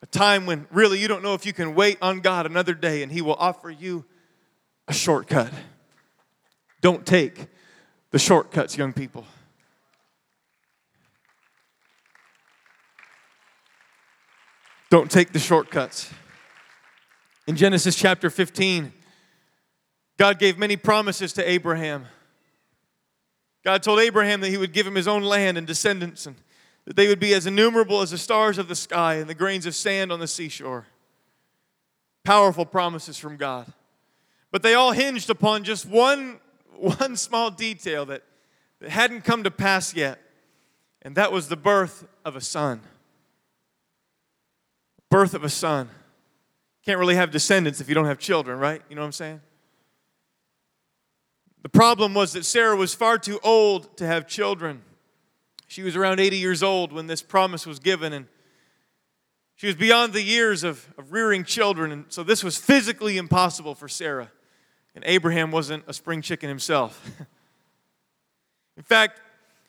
a 0.00 0.06
time 0.06 0.46
when 0.46 0.64
really 0.70 1.00
you 1.00 1.08
don't 1.08 1.24
know 1.24 1.34
if 1.34 1.44
you 1.44 1.52
can 1.52 1.74
wait 1.74 1.98
on 2.00 2.20
God 2.20 2.46
another 2.46 2.72
day 2.72 3.02
and 3.02 3.10
he 3.10 3.20
will 3.20 3.34
offer 3.34 3.68
you 3.68 4.04
a 4.86 4.92
shortcut. 4.92 5.52
Don't 6.80 7.04
take 7.04 7.46
the 8.10 8.18
shortcuts, 8.18 8.76
young 8.76 8.92
people. 8.92 9.26
Don't 14.90 15.10
take 15.10 15.32
the 15.32 15.38
shortcuts. 15.38 16.10
In 17.46 17.54
Genesis 17.56 17.94
chapter 17.94 18.28
15, 18.28 18.92
God 20.18 20.38
gave 20.38 20.58
many 20.58 20.76
promises 20.76 21.32
to 21.34 21.48
Abraham. 21.48 22.06
God 23.64 23.82
told 23.82 24.00
Abraham 24.00 24.40
that 24.40 24.48
he 24.48 24.56
would 24.56 24.72
give 24.72 24.86
him 24.86 24.94
his 24.94 25.06
own 25.06 25.22
land 25.22 25.58
and 25.58 25.66
descendants, 25.66 26.26
and 26.26 26.36
that 26.86 26.96
they 26.96 27.08
would 27.08 27.20
be 27.20 27.34
as 27.34 27.46
innumerable 27.46 28.00
as 28.00 28.10
the 28.10 28.18
stars 28.18 28.58
of 28.58 28.68
the 28.68 28.74
sky 28.74 29.14
and 29.16 29.28
the 29.28 29.34
grains 29.34 29.66
of 29.66 29.74
sand 29.74 30.10
on 30.10 30.18
the 30.18 30.26
seashore. 30.26 30.86
Powerful 32.24 32.66
promises 32.66 33.16
from 33.16 33.36
God. 33.36 33.72
But 34.50 34.62
they 34.62 34.74
all 34.74 34.92
hinged 34.92 35.30
upon 35.30 35.62
just 35.62 35.86
one 35.86 36.40
one 36.80 37.16
small 37.16 37.50
detail 37.50 38.06
that, 38.06 38.22
that 38.80 38.90
hadn't 38.90 39.22
come 39.22 39.44
to 39.44 39.50
pass 39.50 39.94
yet, 39.94 40.20
and 41.02 41.14
that 41.16 41.32
was 41.32 41.48
the 41.48 41.56
birth 41.56 42.06
of 42.24 42.36
a 42.36 42.40
son. 42.40 42.80
Birth 45.10 45.34
of 45.34 45.44
a 45.44 45.48
son. 45.48 45.88
Can't 46.84 46.98
really 46.98 47.16
have 47.16 47.30
descendants 47.30 47.80
if 47.80 47.88
you 47.88 47.94
don't 47.94 48.06
have 48.06 48.18
children, 48.18 48.58
right? 48.58 48.80
You 48.88 48.96
know 48.96 49.02
what 49.02 49.06
I'm 49.06 49.12
saying? 49.12 49.40
The 51.62 51.68
problem 51.68 52.14
was 52.14 52.32
that 52.32 52.44
Sarah 52.44 52.76
was 52.76 52.94
far 52.94 53.18
too 53.18 53.38
old 53.42 53.96
to 53.98 54.06
have 54.06 54.26
children. 54.26 54.82
She 55.66 55.82
was 55.82 55.94
around 55.94 56.20
80 56.20 56.38
years 56.38 56.62
old 56.62 56.92
when 56.92 57.06
this 57.06 57.22
promise 57.22 57.66
was 57.66 57.78
given, 57.78 58.12
and 58.12 58.26
she 59.56 59.66
was 59.66 59.76
beyond 59.76 60.14
the 60.14 60.22
years 60.22 60.64
of, 60.64 60.88
of 60.96 61.12
rearing 61.12 61.44
children, 61.44 61.92
and 61.92 62.04
so 62.08 62.22
this 62.22 62.42
was 62.42 62.56
physically 62.56 63.18
impossible 63.18 63.74
for 63.74 63.88
Sarah. 63.88 64.30
And 64.94 65.04
Abraham 65.06 65.50
wasn't 65.50 65.84
a 65.86 65.92
spring 65.92 66.22
chicken 66.22 66.48
himself. 66.48 67.08
In 68.76 68.82
fact, 68.82 69.20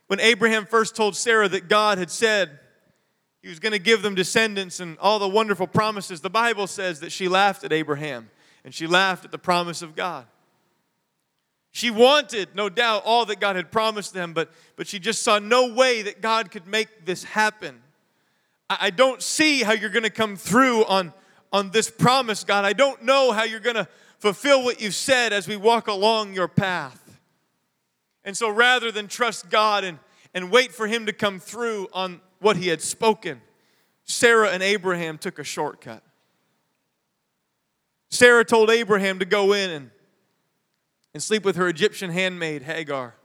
when 0.07 0.19
Abraham 0.19 0.65
first 0.65 0.95
told 0.95 1.15
Sarah 1.15 1.47
that 1.49 1.67
God 1.67 1.97
had 1.97 2.09
said 2.09 2.59
he 3.41 3.49
was 3.49 3.59
going 3.59 3.73
to 3.73 3.79
give 3.79 4.01
them 4.01 4.15
descendants 4.15 4.79
and 4.79 4.97
all 4.99 5.19
the 5.19 5.27
wonderful 5.27 5.67
promises, 5.67 6.21
the 6.21 6.29
Bible 6.29 6.67
says 6.67 6.99
that 6.99 7.11
she 7.11 7.27
laughed 7.27 7.63
at 7.63 7.71
Abraham 7.71 8.29
and 8.63 8.73
she 8.73 8.87
laughed 8.87 9.25
at 9.25 9.31
the 9.31 9.37
promise 9.37 9.81
of 9.81 9.95
God. 9.95 10.25
She 11.71 11.89
wanted, 11.89 12.49
no 12.53 12.67
doubt, 12.67 13.03
all 13.05 13.25
that 13.25 13.39
God 13.39 13.55
had 13.55 13.71
promised 13.71 14.13
them, 14.13 14.33
but, 14.33 14.51
but 14.75 14.87
she 14.87 14.99
just 14.99 15.23
saw 15.23 15.39
no 15.39 15.73
way 15.73 16.01
that 16.01 16.21
God 16.21 16.51
could 16.51 16.67
make 16.67 17.05
this 17.05 17.23
happen. 17.23 17.81
I, 18.69 18.77
I 18.81 18.89
don't 18.89 19.21
see 19.21 19.63
how 19.63 19.71
you're 19.71 19.89
going 19.89 20.03
to 20.03 20.09
come 20.09 20.35
through 20.35 20.83
on, 20.85 21.13
on 21.53 21.71
this 21.71 21.89
promise, 21.89 22.43
God. 22.43 22.65
I 22.65 22.73
don't 22.73 23.03
know 23.03 23.31
how 23.31 23.43
you're 23.43 23.61
going 23.61 23.77
to 23.77 23.87
fulfill 24.21 24.63
what 24.63 24.79
you've 24.79 24.95
said 24.95 25.33
as 25.33 25.47
we 25.47 25.57
walk 25.57 25.87
along 25.87 26.33
your 26.33 26.47
path. 26.47 27.19
And 28.23 28.37
so 28.37 28.49
rather 28.49 28.91
than 28.91 29.07
trust 29.07 29.49
God 29.49 29.83
and, 29.83 29.97
and 30.35 30.51
wait 30.51 30.71
for 30.71 30.85
Him 30.85 31.07
to 31.07 31.13
come 31.13 31.39
through 31.39 31.87
on 31.91 32.21
what 32.39 32.55
He 32.55 32.67
had 32.67 32.81
spoken, 32.81 33.41
Sarah 34.03 34.51
and 34.51 34.61
Abraham 34.61 35.17
took 35.17 35.39
a 35.39 35.43
shortcut. 35.43 36.03
Sarah 38.11 38.45
told 38.45 38.69
Abraham 38.69 39.19
to 39.19 39.25
go 39.25 39.53
in 39.53 39.71
and, 39.71 39.91
and 41.15 41.23
sleep 41.23 41.43
with 41.43 41.55
her 41.55 41.67
Egyptian 41.67 42.11
handmaid, 42.11 42.61
Hagar. 42.61 43.15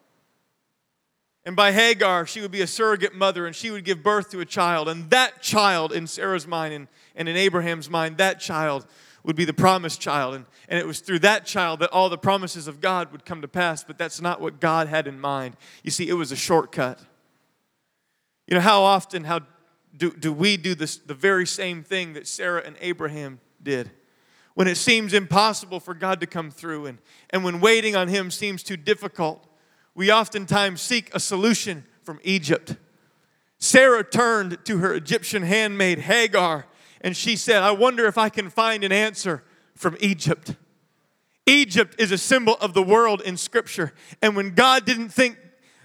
And 1.45 1.55
by 1.55 1.73
Hagar, 1.73 2.25
she 2.27 2.41
would 2.41 2.51
be 2.51 2.63
a 2.63 2.67
surrogate 2.67 3.15
mother 3.15 3.47
and 3.47 3.55
she 3.55 3.71
would 3.71 3.85
give 3.85 4.03
birth 4.03 4.31
to 4.31 4.41
a 4.41 4.47
child. 4.47 4.89
And 4.89 5.11
that 5.11 5.43
child, 5.43 5.93
in 5.93 6.07
Sarah's 6.07 6.47
mind 6.47 6.73
and, 6.73 6.89
and 7.15 7.29
in 7.29 7.37
Abraham's 7.37 7.91
mind, 7.91 8.17
that 8.17 8.41
child 8.41 8.87
would 9.27 9.37
be 9.37 9.45
the 9.45 9.53
promised 9.53 10.01
child. 10.01 10.37
And, 10.37 10.47
and 10.69 10.79
it 10.79 10.87
was 10.87 11.01
through 11.01 11.19
that 11.19 11.45
child 11.45 11.81
that 11.81 11.91
all 11.91 12.09
the 12.09 12.17
promises 12.17 12.69
of 12.69 12.81
God 12.81 13.11
would 13.11 13.25
come 13.25 13.43
to 13.43 13.49
pass, 13.49 13.83
but 13.83 13.99
that's 13.99 14.21
not 14.21 14.41
what 14.41 14.61
God 14.61 14.87
had 14.87 15.09
in 15.09 15.21
mind. 15.21 15.57
You 15.83 15.91
see, 15.91 16.09
it 16.09 16.15
was 16.15 16.31
a 16.31 16.37
shortcut. 16.37 17.01
You 18.47 18.55
know, 18.55 18.61
how 18.61 18.83
often 18.83 19.25
how 19.25 19.41
do, 19.97 20.13
do 20.13 20.33
we 20.33 20.57
do 20.57 20.77
this, 20.77 20.99
the 20.99 21.15
very 21.15 21.47
same 21.47 21.83
thing 21.83 22.13
that 22.13 22.29
Sarah 22.29 22.63
and 22.65 22.77
Abraham 22.81 23.41
did? 23.61 23.91
When 24.55 24.69
it 24.69 24.77
seems 24.77 25.13
impossible 25.13 25.81
for 25.81 25.93
God 25.93 26.21
to 26.21 26.27
come 26.27 26.53
through, 26.53 26.87
and, 26.87 26.99
and 27.31 27.43
when 27.43 27.61
waiting 27.61 27.97
on 27.97 28.07
Him 28.07 28.31
seems 28.31 28.63
too 28.63 28.77
difficult, 28.77 29.45
we 29.97 30.13
oftentimes 30.13 30.81
seek 30.81 31.13
a 31.13 31.19
solution 31.19 31.85
from 32.05 32.21
Egypt. 32.23 32.77
Sarah 33.59 34.05
turned 34.05 34.65
to 34.67 34.79
her 34.79 34.95
Egyptian 34.95 35.43
handmaid 35.43 35.99
Hagar 35.99 36.67
and 37.07 37.17
she 37.17 37.37
said, 37.37 37.63
I 37.63 37.71
wonder 37.71 38.07
if 38.07 38.19
I 38.19 38.29
can 38.29 38.51
find 38.51 38.83
an 38.83 38.91
answer 38.91 39.45
from 39.77 39.97
Egypt. 40.01 40.57
Egypt 41.47 41.95
is 42.01 42.11
a 42.11 42.19
symbol 42.19 42.57
of 42.61 42.75
the 42.75 42.83
world 42.83 43.21
in 43.21 43.37
Scripture. 43.37 43.95
And 44.21 44.35
when 44.35 44.57
God 44.57 44.85
didn't 44.85 45.11
think, 45.11 45.39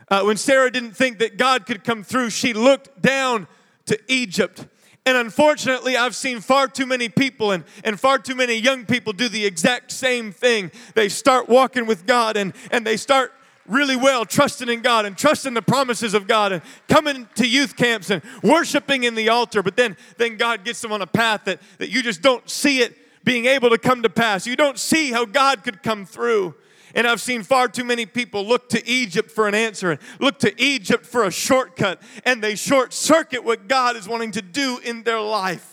uh, 0.09 0.23
when 0.23 0.35
Sarah 0.35 0.71
didn't 0.71 0.93
think 0.93 1.19
that 1.19 1.37
God 1.37 1.67
could 1.67 1.83
come 1.83 2.01
through, 2.01 2.31
she 2.31 2.53
looked 2.53 3.03
down 3.03 3.47
to 3.85 3.99
Egypt. 4.07 4.65
And 5.05 5.15
unfortunately, 5.15 5.95
I've 5.95 6.15
seen 6.15 6.41
far 6.41 6.67
too 6.67 6.87
many 6.87 7.07
people 7.07 7.51
and, 7.51 7.65
and 7.83 7.99
far 7.99 8.17
too 8.17 8.33
many 8.33 8.55
young 8.55 8.87
people 8.87 9.13
do 9.13 9.29
the 9.29 9.45
exact 9.45 9.91
same 9.91 10.31
thing. 10.31 10.71
They 10.95 11.07
start 11.07 11.47
walking 11.47 11.85
with 11.85 12.07
God 12.07 12.35
and, 12.35 12.51
and 12.71 12.83
they 12.83 12.97
start 12.97 13.31
really 13.71 13.95
well, 13.95 14.25
trusting 14.25 14.69
in 14.69 14.81
God 14.81 15.05
and 15.05 15.17
trusting 15.17 15.53
the 15.53 15.61
promises 15.61 16.13
of 16.13 16.27
God 16.27 16.51
and 16.51 16.61
coming 16.87 17.27
to 17.35 17.47
youth 17.47 17.75
camps 17.75 18.09
and 18.09 18.21
worshiping 18.43 19.05
in 19.05 19.15
the 19.15 19.29
altar. 19.29 19.63
But 19.63 19.77
then, 19.77 19.97
then 20.17 20.37
God 20.37 20.65
gets 20.65 20.81
them 20.81 20.91
on 20.91 21.01
a 21.01 21.07
path 21.07 21.45
that, 21.45 21.59
that 21.77 21.89
you 21.89 22.03
just 22.03 22.21
don't 22.21 22.47
see 22.49 22.81
it 22.81 22.97
being 23.23 23.45
able 23.45 23.69
to 23.69 23.77
come 23.77 24.03
to 24.03 24.09
pass. 24.09 24.45
You 24.45 24.55
don't 24.55 24.77
see 24.77 25.11
how 25.11 25.25
God 25.25 25.63
could 25.63 25.81
come 25.81 26.05
through. 26.05 26.55
And 26.93 27.07
I've 27.07 27.21
seen 27.21 27.43
far 27.43 27.69
too 27.69 27.85
many 27.85 28.05
people 28.05 28.45
look 28.45 28.67
to 28.69 28.85
Egypt 28.85 29.31
for 29.31 29.47
an 29.47 29.55
answer, 29.55 29.91
and 29.91 29.99
look 30.19 30.39
to 30.39 30.61
Egypt 30.61 31.05
for 31.05 31.23
a 31.23 31.31
shortcut, 31.31 32.01
and 32.25 32.43
they 32.43 32.55
short 32.55 32.91
circuit 32.91 33.45
what 33.45 33.69
God 33.69 33.95
is 33.95 34.09
wanting 34.09 34.31
to 34.31 34.41
do 34.41 34.77
in 34.83 35.03
their 35.03 35.21
life. 35.21 35.70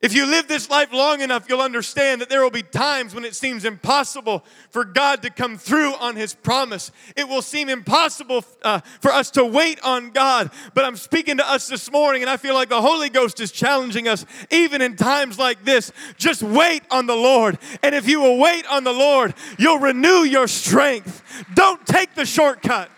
If 0.00 0.14
you 0.14 0.26
live 0.26 0.46
this 0.46 0.70
life 0.70 0.92
long 0.92 1.22
enough, 1.22 1.46
you'll 1.48 1.60
understand 1.60 2.20
that 2.20 2.28
there 2.28 2.40
will 2.40 2.52
be 2.52 2.62
times 2.62 3.16
when 3.16 3.24
it 3.24 3.34
seems 3.34 3.64
impossible 3.64 4.44
for 4.70 4.84
God 4.84 5.22
to 5.22 5.30
come 5.30 5.58
through 5.58 5.94
on 5.94 6.14
His 6.14 6.34
promise. 6.34 6.92
It 7.16 7.26
will 7.28 7.42
seem 7.42 7.68
impossible 7.68 8.44
uh, 8.62 8.78
for 9.00 9.10
us 9.10 9.32
to 9.32 9.44
wait 9.44 9.80
on 9.82 10.10
God. 10.10 10.52
But 10.72 10.84
I'm 10.84 10.94
speaking 10.94 11.38
to 11.38 11.50
us 11.50 11.66
this 11.66 11.90
morning, 11.90 12.22
and 12.22 12.30
I 12.30 12.36
feel 12.36 12.54
like 12.54 12.68
the 12.68 12.80
Holy 12.80 13.08
Ghost 13.08 13.40
is 13.40 13.50
challenging 13.50 14.06
us, 14.06 14.24
even 14.52 14.82
in 14.82 14.94
times 14.94 15.36
like 15.36 15.64
this. 15.64 15.90
Just 16.16 16.44
wait 16.44 16.84
on 16.92 17.06
the 17.06 17.16
Lord. 17.16 17.58
And 17.82 17.92
if 17.92 18.08
you 18.08 18.20
will 18.20 18.38
wait 18.38 18.66
on 18.70 18.84
the 18.84 18.92
Lord, 18.92 19.34
you'll 19.58 19.80
renew 19.80 20.22
your 20.22 20.46
strength. 20.46 21.44
Don't 21.54 21.84
take 21.84 22.14
the 22.14 22.24
shortcut. 22.24 22.88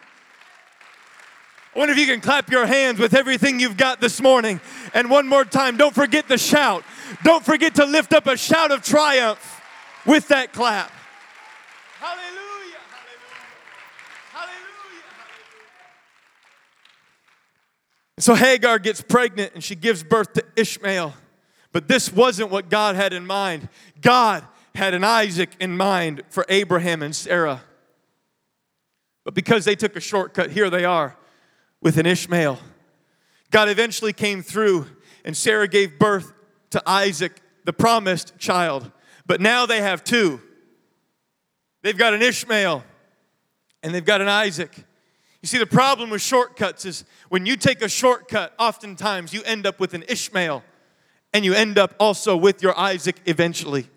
I 1.75 1.79
wonder 1.79 1.93
if 1.93 1.99
you 1.99 2.07
can 2.07 2.21
clap 2.21 2.51
your 2.51 2.67
hands 2.67 2.99
with 2.99 3.15
everything 3.15 3.61
you've 3.61 3.77
got 3.77 4.01
this 4.01 4.21
morning. 4.21 4.61
And 4.93 5.09
one 5.09 5.29
more 5.29 5.45
time, 5.45 5.77
don't 5.77 5.95
forget 5.95 6.27
the 6.27 6.37
shout. 6.37 6.83
Don't 7.23 7.45
forget 7.45 7.77
to 7.77 7.85
lift 7.85 8.13
up 8.13 8.27
a 8.27 8.37
shout 8.37 8.73
of 8.73 8.83
triumph 8.83 9.63
with 10.05 10.27
that 10.29 10.53
clap. 10.53 10.91
Hallelujah. 12.01 12.77
Hallelujah. 14.33 14.57
Hallelujah. 14.59 15.05
So 18.19 18.35
Hagar 18.35 18.81
gets 18.81 19.01
pregnant 19.01 19.55
and 19.55 19.63
she 19.63 19.77
gives 19.77 20.03
birth 20.03 20.33
to 20.33 20.45
Ishmael. 20.57 21.15
But 21.71 21.87
this 21.87 22.13
wasn't 22.13 22.51
what 22.51 22.69
God 22.69 22.97
had 22.97 23.13
in 23.13 23.25
mind. 23.29 23.69
God 24.01 24.43
had 24.75 24.93
an 24.93 25.05
Isaac 25.05 25.51
in 25.61 25.77
mind 25.77 26.25
for 26.31 26.45
Abraham 26.49 27.01
and 27.01 27.15
Sarah. 27.15 27.63
But 29.25 29.35
because 29.35 29.65
they 29.65 29.77
took 29.77 29.95
a 29.95 30.01
shortcut, 30.01 30.51
here 30.51 30.69
they 30.69 30.85
are 30.85 31.17
with 31.81 31.97
an 31.97 32.07
Ishmael. 32.07 32.59
God 33.51 33.69
eventually 33.69 34.13
came 34.13 34.43
through, 34.43 34.87
and 35.25 35.37
Sarah 35.37 35.69
gave 35.69 35.99
birth 35.99 36.33
to 36.71 36.83
Isaac, 36.87 37.41
the 37.65 37.73
promised 37.73 38.39
child. 38.39 38.91
But 39.27 39.41
now 39.41 39.67
they 39.67 39.81
have 39.81 40.05
two. 40.05 40.41
They've 41.83 41.97
got 41.97 42.15
an 42.15 42.23
Ishmael 42.23 42.85
and 43.83 43.95
they've 43.95 44.05
got 44.05 44.21
an 44.21 44.29
Isaac. 44.29 44.85
You 45.43 45.47
see, 45.47 45.59
the 45.59 45.67
problem 45.67 46.11
with 46.11 46.21
shortcuts 46.21 46.85
is 46.85 47.05
when 47.29 47.47
you 47.47 47.57
take 47.57 47.81
a 47.81 47.89
shortcut, 47.89 48.55
oftentimes 48.59 49.33
you 49.33 49.43
end 49.45 49.67
up 49.67 49.81
with 49.81 49.95
an 49.95 50.05
Ishmael 50.09 50.63
and 51.33 51.45
you 51.45 51.55
end 51.55 51.79
up 51.79 51.95
also 51.99 52.37
with 52.37 52.63
your 52.63 52.79
Isaac 52.79 53.17
eventually. 53.25 53.89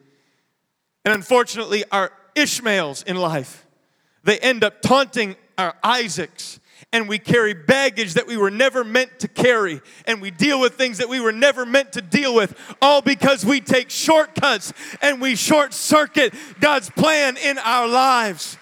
And 1.04 1.14
unfortunately, 1.14 1.84
our 1.92 2.12
Ishmaels 2.36 3.04
in 3.04 3.18
life, 3.18 3.66
they 4.24 4.40
end 4.40 4.64
up 4.64 4.82
taunting 4.82 5.36
our 5.58 5.76
Isaacs 5.84 6.60
and 6.94 7.10
we 7.10 7.18
carry 7.18 7.54
baggage 7.54 8.14
that 8.14 8.28
we 8.28 8.38
were 8.38 8.52
never 8.52 8.84
meant 8.84 9.20
to 9.20 9.28
carry, 9.28 9.82
and 10.06 10.22
we 10.22 10.32
deal 10.32 10.60
with 10.60 10.76
things 10.76 11.00
that 11.00 11.10
we 11.10 11.20
were 11.20 11.32
never 11.32 11.66
meant 11.66 11.92
to 11.94 12.02
deal 12.02 12.34
with, 12.34 12.56
all 12.82 13.02
because 13.02 13.44
we 13.44 13.60
take 13.60 13.90
shortcuts 13.90 14.72
and 15.02 15.20
we 15.20 15.36
short 15.36 15.74
circuit 15.74 16.34
God's 16.62 16.90
plan 16.92 17.36
in 17.36 17.58
our 17.58 17.88
lives. 17.88 18.58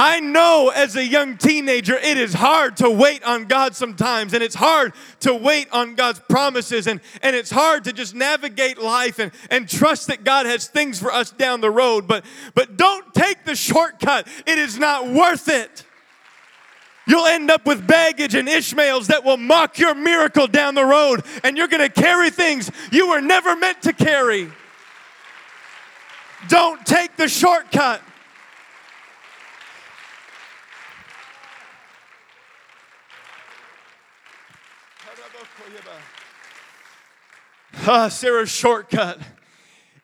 I 0.00 0.20
know 0.20 0.70
as 0.72 0.94
a 0.94 1.04
young 1.04 1.36
teenager, 1.36 1.96
it 1.96 2.16
is 2.16 2.32
hard 2.32 2.76
to 2.76 2.88
wait 2.88 3.24
on 3.24 3.46
God 3.46 3.74
sometimes, 3.74 4.32
and 4.32 4.44
it's 4.44 4.54
hard 4.54 4.92
to 5.20 5.34
wait 5.34 5.66
on 5.72 5.96
God's 5.96 6.20
promises, 6.20 6.86
and, 6.86 7.00
and 7.20 7.34
it's 7.34 7.50
hard 7.50 7.82
to 7.84 7.92
just 7.92 8.14
navigate 8.14 8.78
life 8.78 9.18
and, 9.18 9.32
and 9.50 9.68
trust 9.68 10.06
that 10.06 10.22
God 10.22 10.46
has 10.46 10.68
things 10.68 11.00
for 11.00 11.12
us 11.12 11.32
down 11.32 11.60
the 11.60 11.70
road. 11.70 12.06
But, 12.06 12.24
but 12.54 12.76
don't 12.76 13.12
take 13.12 13.44
the 13.44 13.56
shortcut, 13.56 14.28
it 14.46 14.58
is 14.58 14.78
not 14.78 15.08
worth 15.08 15.48
it. 15.48 15.84
You'll 17.08 17.26
end 17.26 17.50
up 17.50 17.64
with 17.64 17.86
baggage 17.86 18.34
and 18.34 18.46
Ishmaels 18.46 19.06
that 19.06 19.24
will 19.24 19.38
mock 19.38 19.78
your 19.78 19.94
miracle 19.94 20.46
down 20.46 20.74
the 20.74 20.84
road, 20.84 21.24
and 21.42 21.56
you're 21.56 21.66
going 21.66 21.80
to 21.80 21.88
carry 21.88 22.28
things 22.28 22.70
you 22.92 23.08
were 23.08 23.22
never 23.22 23.56
meant 23.56 23.80
to 23.82 23.94
carry. 23.94 24.50
Don't 26.48 26.84
take 26.84 27.16
the 27.16 27.26
shortcut. 27.26 28.02
Ah, 37.86 38.08
Sarah's 38.08 38.50
shortcut 38.50 39.18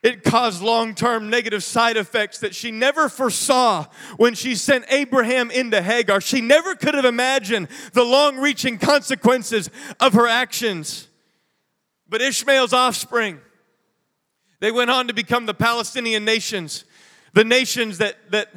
it 0.04 0.22
caused 0.22 0.62
long 0.62 0.94
term 0.94 1.30
negative 1.30 1.64
side 1.64 1.96
effects 1.96 2.38
that 2.40 2.54
she 2.54 2.70
never 2.70 3.08
foresaw 3.08 3.86
when 4.18 4.34
she 4.34 4.54
sent 4.54 4.84
Abraham 4.90 5.50
into 5.50 5.80
Hagar. 5.80 6.20
She 6.20 6.42
never 6.42 6.74
could 6.74 6.94
have 6.94 7.06
imagined 7.06 7.68
the 7.94 8.04
long 8.04 8.36
reaching 8.36 8.76
consequences 8.76 9.70
of 9.98 10.12
her 10.12 10.28
actions. 10.28 11.08
But 12.06 12.20
Ishmael's 12.20 12.74
offspring, 12.74 13.40
they 14.60 14.70
went 14.70 14.90
on 14.90 15.08
to 15.08 15.14
become 15.14 15.46
the 15.46 15.54
Palestinian 15.54 16.26
nations, 16.26 16.84
the 17.32 17.44
nations 17.44 17.96
that, 17.96 18.30
that 18.30 18.48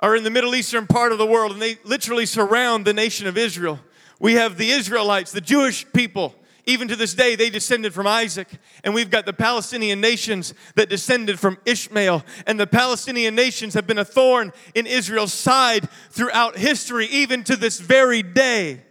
are 0.00 0.16
in 0.16 0.24
the 0.24 0.30
Middle 0.30 0.54
Eastern 0.54 0.86
part 0.86 1.12
of 1.12 1.18
the 1.18 1.26
world, 1.26 1.52
and 1.52 1.60
they 1.60 1.76
literally 1.84 2.24
surround 2.24 2.86
the 2.86 2.94
nation 2.94 3.26
of 3.26 3.36
Israel. 3.36 3.78
We 4.18 4.34
have 4.34 4.56
the 4.56 4.70
Israelites, 4.70 5.32
the 5.32 5.42
Jewish 5.42 5.84
people 5.92 6.34
even 6.66 6.88
to 6.88 6.96
this 6.96 7.14
day, 7.14 7.36
they 7.36 7.50
descended 7.50 7.92
from 7.92 8.06
Isaac. 8.06 8.48
And 8.82 8.94
we've 8.94 9.10
got 9.10 9.26
the 9.26 9.32
Palestinian 9.32 10.00
nations 10.00 10.54
that 10.76 10.88
descended 10.88 11.38
from 11.38 11.58
Ishmael. 11.66 12.24
And 12.46 12.58
the 12.58 12.66
Palestinian 12.66 13.34
nations 13.34 13.74
have 13.74 13.86
been 13.86 13.98
a 13.98 14.04
thorn 14.04 14.52
in 14.74 14.86
Israel's 14.86 15.32
side 15.32 15.88
throughout 16.10 16.56
history, 16.56 17.06
even 17.06 17.44
to 17.44 17.56
this 17.56 17.80
very 17.80 18.22
day. 18.22 18.82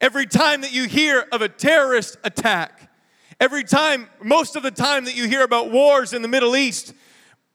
Every 0.00 0.26
time 0.26 0.62
that 0.62 0.72
you 0.72 0.88
hear 0.88 1.26
of 1.30 1.42
a 1.42 1.48
terrorist 1.48 2.16
attack, 2.24 2.90
every 3.38 3.64
time, 3.64 4.08
most 4.22 4.56
of 4.56 4.62
the 4.62 4.70
time 4.70 5.04
that 5.04 5.16
you 5.16 5.28
hear 5.28 5.44
about 5.44 5.70
wars 5.70 6.12
in 6.12 6.22
the 6.22 6.28
Middle 6.28 6.56
East, 6.56 6.94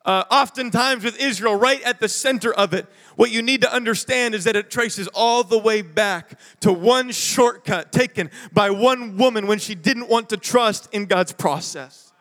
uh, 0.08 0.24
oftentimes 0.32 1.04
with 1.04 1.20
Israel, 1.20 1.56
right 1.56 1.82
at 1.84 2.00
the 2.00 2.08
center 2.08 2.54
of 2.54 2.74
it, 2.74 2.88
what 3.18 3.30
you 3.30 3.42
need 3.42 3.60
to 3.62 3.74
understand 3.74 4.34
is 4.34 4.46
that 4.46 4.56
it 4.56 4.72
traces 4.72 5.10
all 5.10 5.44
the 5.44 5.58
way 5.60 5.82
back 5.82 6.40
to 6.62 6.72
one 6.72 7.12
shortcut 7.12 7.92
taken 7.92 8.32
by 8.54 8.70
one 8.70 9.18
woman 9.18 9.48
when 9.48 9.60
she 9.60 9.76
didn't 9.76 10.08
want 10.08 10.30
to 10.30 10.38
trust 10.38 10.88
in 10.94 11.08
God's 11.08 11.34
process. 11.34 12.14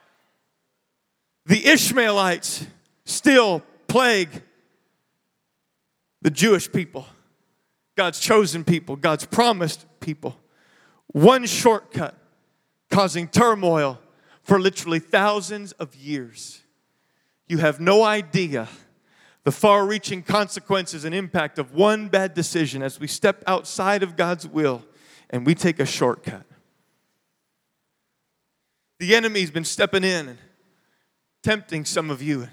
The 1.47 1.65
Ishmaelites 1.65 2.67
still 3.05 3.63
plague 3.87 4.43
the 6.23 6.31
Jewish 6.31 6.73
people, 6.73 7.07
God's 7.95 8.19
chosen 8.19 8.65
people, 8.65 8.97
God's 8.97 9.25
promised 9.25 9.87
people. 10.01 10.37
One 11.07 11.47
shortcut 11.47 12.17
causing 12.91 13.29
turmoil 13.29 14.01
for 14.43 14.59
literally 14.59 14.99
thousands 14.99 15.71
of 15.73 15.95
years. 15.95 16.63
You 17.49 17.59
have 17.59 17.81
no 17.81 18.03
idea 18.03 18.69
the 19.45 19.53
far 19.53 19.87
reaching 19.87 20.23
consequences 20.23 21.05
and 21.05 21.15
impact 21.15 21.59
of 21.61 21.73
one 21.73 22.09
bad 22.09 22.35
decision 22.35 22.83
as 22.83 22.99
we 22.99 23.07
step 23.07 23.45
outside 23.47 24.03
of 24.03 24.17
God's 24.17 24.47
will 24.47 24.85
and 25.31 25.47
we 25.47 25.55
take 25.55 25.79
a 25.79 25.87
shortcut. 25.87 26.45
The 28.99 29.15
enemy's 29.15 29.53
been 29.53 29.65
stepping 29.65 30.03
in 30.03 30.31
and 30.31 30.39
tempting 31.45 31.85
some 31.85 32.11
of 32.11 32.21
you, 32.21 32.49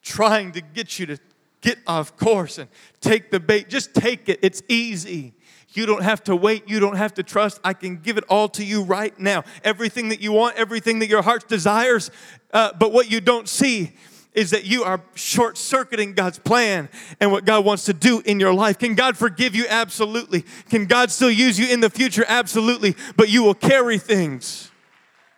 trying 0.00 0.52
to 0.52 0.62
get 0.62 0.98
you 0.98 1.04
to 1.06 1.18
get 1.60 1.78
off 1.86 2.16
course 2.16 2.56
and 2.56 2.70
take 3.02 3.30
the 3.30 3.38
bait. 3.38 3.68
Just 3.68 3.92
take 3.92 4.30
it, 4.30 4.38
it's 4.40 4.62
easy. 4.66 5.34
You 5.72 5.84
don't 5.84 6.02
have 6.02 6.24
to 6.24 6.34
wait. 6.34 6.68
You 6.68 6.80
don't 6.80 6.96
have 6.96 7.14
to 7.14 7.22
trust. 7.22 7.60
I 7.62 7.74
can 7.74 7.96
give 7.96 8.16
it 8.16 8.24
all 8.30 8.48
to 8.50 8.64
you 8.64 8.82
right 8.82 9.16
now. 9.20 9.44
Everything 9.62 10.08
that 10.08 10.20
you 10.20 10.32
want, 10.32 10.56
everything 10.56 11.00
that 11.00 11.08
your 11.08 11.22
heart 11.22 11.48
desires. 11.48 12.10
Uh, 12.52 12.72
but 12.78 12.92
what 12.92 13.10
you 13.10 13.20
don't 13.20 13.48
see 13.48 13.92
is 14.32 14.50
that 14.50 14.64
you 14.64 14.84
are 14.84 15.02
short 15.14 15.58
circuiting 15.58 16.14
God's 16.14 16.38
plan 16.38 16.88
and 17.18 17.32
what 17.32 17.44
God 17.44 17.64
wants 17.64 17.84
to 17.86 17.92
do 17.92 18.20
in 18.24 18.38
your 18.38 18.54
life. 18.54 18.78
Can 18.78 18.94
God 18.94 19.16
forgive 19.16 19.54
you? 19.54 19.66
Absolutely. 19.68 20.44
Can 20.68 20.86
God 20.86 21.10
still 21.10 21.30
use 21.30 21.58
you 21.58 21.68
in 21.68 21.80
the 21.80 21.90
future? 21.90 22.24
Absolutely. 22.28 22.94
But 23.16 23.28
you 23.28 23.42
will 23.42 23.54
carry 23.54 23.98
things 23.98 24.70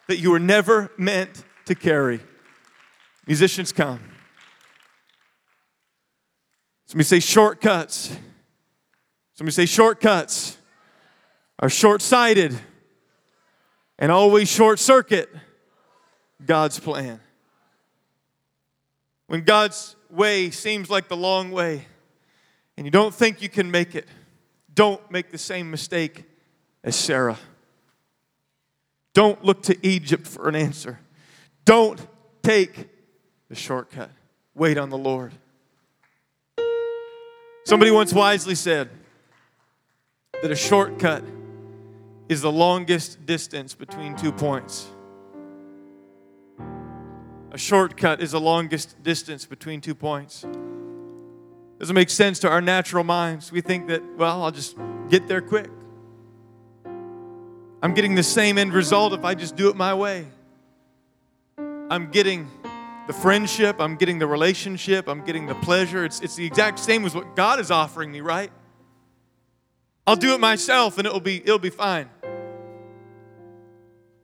that 0.09 0.19
you 0.19 0.31
were 0.31 0.39
never 0.39 0.93
meant 0.99 1.45
to 1.67 1.75
carry. 1.75 2.21
Musicians, 3.27 3.73
come. 3.73 4.01
Somebody 6.87 7.05
say 7.05 7.21
shortcuts. 7.21 8.15
Somebody 9.35 9.55
say 9.55 9.67
shortcuts 9.67 10.59
are 11.59 11.71
short 11.71 12.03
sighted 12.03 12.59
and 13.99 14.13
always 14.13 14.51
short 14.51 14.79
circuit 14.79 15.31
God's 16.45 16.79
plan. 16.79 17.21
When 19.33 19.45
God's 19.45 19.97
way 20.11 20.51
seems 20.51 20.91
like 20.91 21.09
the 21.09 21.17
long 21.17 21.53
way 21.53 21.87
and 22.77 22.87
you 22.87 22.91
don't 22.91 23.15
think 23.15 23.41
you 23.41 23.49
can 23.49 23.71
make 23.71 23.95
it, 23.95 24.07
don't 24.75 25.01
make 25.11 25.31
the 25.31 25.39
same 25.39 25.71
mistake 25.71 26.25
as 26.85 26.97
Sarah. 26.97 27.39
Don't 29.15 29.43
look 29.43 29.63
to 29.63 29.87
Egypt 29.87 30.27
for 30.27 30.51
an 30.51 30.55
answer. 30.55 31.01
Don't 31.65 31.99
take 32.43 32.91
the 33.49 33.55
shortcut. 33.55 34.11
Wait 34.55 34.77
on 34.77 34.91
the 34.91 34.99
Lord. 34.99 35.33
Somebody 37.65 37.91
once 37.91 38.13
wisely 38.13 38.55
said 38.55 38.91
that 40.43 40.51
a 40.51 40.57
shortcut 40.57 41.25
is 42.29 42.43
the 42.43 42.53
longest 42.53 43.25
distance 43.25 43.73
between 43.73 44.15
two 44.15 44.31
points. 44.31 44.89
A 47.53 47.59
shortcut 47.59 48.23
is 48.23 48.31
the 48.31 48.41
longest 48.41 49.03
distance 49.03 49.45
between 49.45 49.83
two 49.83 49.95
points. 49.95 50.47
Doesn't 51.79 51.95
make 51.95 52.09
sense 52.09 52.39
to 52.39 52.49
our 52.49 52.63
natural 52.63 53.05
minds. 53.05 53.53
We 53.53 53.61
think 53.61 53.89
that, 53.89 54.03
well, 54.17 54.43
I'll 54.43 54.51
just 54.51 54.75
get 55.11 55.29
there 55.29 55.43
quick. 55.43 55.69
I'm 57.83 57.93
getting 57.93 58.15
the 58.15 58.23
same 58.23 58.57
end 58.57 58.73
result 58.73 59.13
if 59.13 59.23
I 59.23 59.35
just 59.35 59.55
do 59.55 59.69
it 59.69 59.77
my 59.77 59.93
way. 59.93 60.27
I'm 61.59 62.11
getting 62.11 62.51
the 63.07 63.13
friendship, 63.13 63.81
I'm 63.81 63.97
getting 63.97 64.19
the 64.19 64.27
relationship, 64.27 65.07
I'm 65.07 65.23
getting 65.23 65.47
the 65.47 65.57
pleasure. 65.57 66.07
It's, 66.07 66.21
it's 66.21 66.37
the 66.37 66.47
exact 66.47 66.79
same 66.79 67.05
as 67.05 67.15
what 67.15 67.37
God 67.37 67.61
is 67.61 67.71
offering 67.71 68.11
me, 68.11 68.23
right? 68.23 68.51
I'll 70.07 70.17
do 70.17 70.33
it 70.33 70.41
myself 70.41 70.97
and 70.97 71.07
it'll 71.07 71.21
be, 71.21 71.43
it'll 71.43 71.59
be 71.59 71.69
fine. 71.69 72.09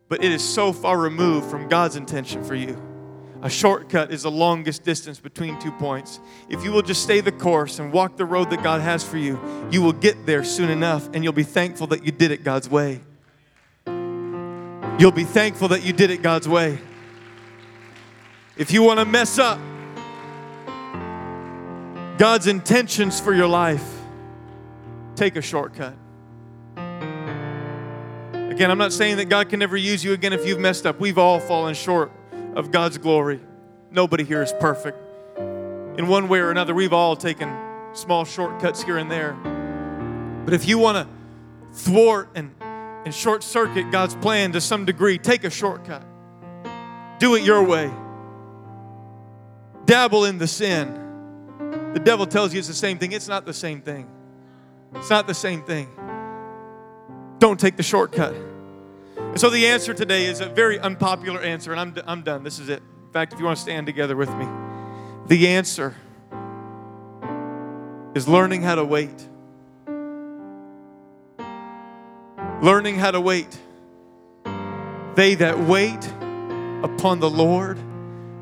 But 0.09 0.25
it 0.25 0.33
is 0.33 0.43
so 0.43 0.73
far 0.73 0.99
removed 0.99 1.51
from 1.51 1.69
God's 1.69 1.97
intention 1.97 2.43
for 2.43 2.55
you. 2.55 2.88
A 3.41 3.49
shortcut 3.49 4.11
is 4.11 4.23
the 4.23 4.31
longest 4.31 4.83
distance 4.83 5.21
between 5.21 5.61
two 5.61 5.71
points. 5.73 6.19
If 6.49 6.65
you 6.65 6.73
will 6.73 6.83
just 6.83 7.05
stay 7.05 7.21
the 7.21 7.31
course 7.31 7.79
and 7.79 7.93
walk 7.93 8.17
the 8.17 8.25
road 8.25 8.51
that 8.51 8.65
God 8.65 8.81
has 8.81 9.05
for 9.05 9.17
you, 9.17 9.41
you 9.71 9.81
will 9.81 9.93
get 9.93 10.27
there 10.27 10.43
soon 10.43 10.71
enough 10.71 11.09
and 11.15 11.23
you'll 11.23 11.33
be 11.33 11.45
thankful 11.45 11.87
that 11.89 12.05
you 12.05 12.11
did 12.11 12.33
it 12.33 12.43
God's 12.43 12.69
way. 12.69 13.01
You'll 13.87 15.13
be 15.13 15.23
thankful 15.23 15.69
that 15.69 15.85
you 15.85 15.93
did 15.93 16.11
it 16.11 16.21
God's 16.21 16.49
way. 16.49 16.81
If 18.57 18.73
you 18.73 18.83
want 18.83 18.99
to 18.99 19.05
mess 19.05 19.39
up 19.39 19.61
God's 22.19 22.49
intentions 22.49 23.21
for 23.21 23.33
your 23.33 23.47
life, 23.47 23.89
take 25.15 25.37
a 25.37 25.43
shortcut. 25.43 25.95
Again, 28.35 28.73
I'm 28.73 28.79
not 28.79 28.93
saying 28.93 29.19
that 29.19 29.29
God 29.29 29.49
can 29.49 29.61
never 29.61 29.77
use 29.77 30.03
you 30.03 30.13
again 30.13 30.33
if 30.33 30.45
you've 30.45 30.59
messed 30.59 30.85
up. 30.85 30.99
We've 30.99 31.19
all 31.19 31.39
fallen 31.39 31.77
short 31.77 32.11
of 32.55 32.71
God's 32.71 32.99
glory. 32.99 33.41
Nobody 33.91 34.25
here 34.25 34.43
is 34.43 34.53
perfect. 34.61 34.99
In 35.99 36.07
one 36.07 36.29
way 36.29 36.39
or 36.39 36.51
another, 36.51 36.75
we've 36.75 36.93
all 36.93 37.17
taken 37.17 37.55
small 37.93 38.25
shortcuts 38.25 38.83
here 38.83 38.99
and 38.99 39.11
there. 39.11 39.33
But 40.45 40.55
if 40.55 40.67
you 40.69 40.79
want 40.79 40.97
to 40.97 41.09
thwart 41.73 42.31
and, 42.35 42.55
and 42.61 43.15
short 43.15 43.43
circuit 43.43 43.91
God's 43.91 44.15
plan 44.15 44.53
to 44.53 44.61
some 44.61 44.85
degree, 44.85 45.19
take 45.19 45.45
a 45.45 45.51
shortcut. 45.51 46.05
Do 47.19 47.35
it 47.35 47.43
your 47.43 47.63
way. 47.63 47.91
Dabble 49.87 50.25
in 50.25 50.39
the 50.39 50.47
sin. 50.47 50.95
The 51.95 52.01
devil 52.01 52.27
tells 52.27 52.53
you 52.53 52.59
it's 52.59 52.69
the 52.69 52.75
same 52.75 52.99
thing. 52.99 53.13
It's 53.13 53.29
not 53.29 53.47
the 53.47 53.55
same 53.55 53.81
thing. 53.81 54.09
It's 54.95 55.11
not 55.11 55.27
the 55.27 55.35
same 55.35 55.63
thing. 55.63 55.89
Don't 57.39 57.59
take 57.59 57.77
the 57.77 57.83
shortcut. 57.83 58.35
And 59.39 59.41
so 59.41 59.51
the 59.51 59.69
answer 59.69 59.95
today 59.95 60.27
is 60.27 60.41
a 60.41 60.49
very 60.49 60.81
unpopular 60.81 61.41
answer, 61.41 61.71
and 61.71 61.79
I'm, 61.79 61.95
I'm 62.09 62.23
done. 62.23 62.43
This 62.43 62.59
is 62.59 62.69
it. 62.69 62.83
In 63.07 63.13
fact, 63.13 63.33
if 63.33 63.39
you 63.39 63.45
want 63.45 63.57
to 63.57 63.63
stand 63.63 63.87
together 63.87 64.17
with 64.17 64.35
me, 64.35 64.49
the 65.29 65.47
answer 65.47 65.95
is 68.17 68.27
learning 68.27 68.63
how 68.63 68.75
to 68.75 68.85
wait. 68.85 69.29
Learning 72.61 72.97
how 72.97 73.13
to 73.13 73.21
wait. 73.21 73.57
They 75.15 75.37
that 75.37 75.57
wait 75.57 76.05
upon 76.83 77.21
the 77.21 77.31
Lord 77.31 77.79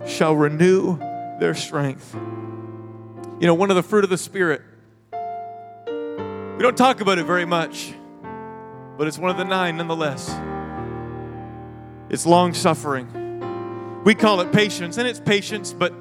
shall 0.06 0.34
renew 0.34 0.96
their 1.38 1.54
strength. 1.54 2.14
You 2.14 3.46
know, 3.46 3.52
one 3.52 3.68
of 3.68 3.76
the 3.76 3.82
fruit 3.82 4.04
of 4.04 4.08
the 4.08 4.16
Spirit, 4.16 4.62
we 5.12 6.62
don't 6.62 6.74
talk 6.74 7.02
about 7.02 7.18
it 7.18 7.26
very 7.26 7.44
much, 7.44 7.92
but 8.96 9.06
it's 9.06 9.18
one 9.18 9.30
of 9.30 9.36
the 9.36 9.44
nine 9.44 9.76
nonetheless. 9.76 10.34
It's 12.08 12.26
long 12.26 12.54
suffering. 12.54 14.02
We 14.04 14.14
call 14.14 14.40
it 14.40 14.52
patience, 14.52 14.98
and 14.98 15.08
it's 15.08 15.20
patience, 15.20 15.72
but 15.72 15.92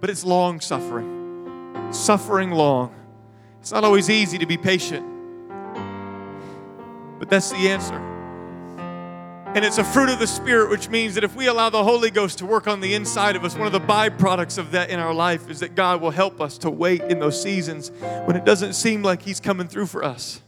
but 0.00 0.08
it's 0.10 0.24
long 0.24 0.60
suffering. 0.60 1.88
Suffering 1.92 2.50
long. 2.50 2.94
It's 3.60 3.72
not 3.72 3.84
always 3.84 4.08
easy 4.08 4.38
to 4.38 4.46
be 4.46 4.56
patient. 4.56 5.06
But 7.18 7.28
that's 7.28 7.50
the 7.50 7.68
answer. 7.68 8.06
And 9.54 9.64
it's 9.64 9.78
a 9.78 9.84
fruit 9.84 10.08
of 10.08 10.18
the 10.18 10.26
Spirit, 10.26 10.70
which 10.70 10.88
means 10.88 11.16
that 11.16 11.24
if 11.24 11.34
we 11.34 11.48
allow 11.48 11.68
the 11.70 11.82
Holy 11.82 12.10
Ghost 12.10 12.38
to 12.38 12.46
work 12.46 12.66
on 12.66 12.80
the 12.80 12.94
inside 12.94 13.36
of 13.36 13.44
us, 13.44 13.56
one 13.56 13.66
of 13.66 13.72
the 13.72 13.80
byproducts 13.80 14.58
of 14.58 14.70
that 14.70 14.90
in 14.90 14.98
our 14.98 15.12
life 15.12 15.50
is 15.50 15.60
that 15.60 15.74
God 15.74 16.00
will 16.00 16.12
help 16.12 16.40
us 16.40 16.56
to 16.58 16.70
wait 16.70 17.02
in 17.02 17.18
those 17.18 17.40
seasons 17.40 17.90
when 18.24 18.36
it 18.36 18.44
doesn't 18.44 18.72
seem 18.72 19.02
like 19.02 19.22
He's 19.22 19.40
coming 19.40 19.66
through 19.68 19.86
for 19.86 20.04
us. 20.04 20.40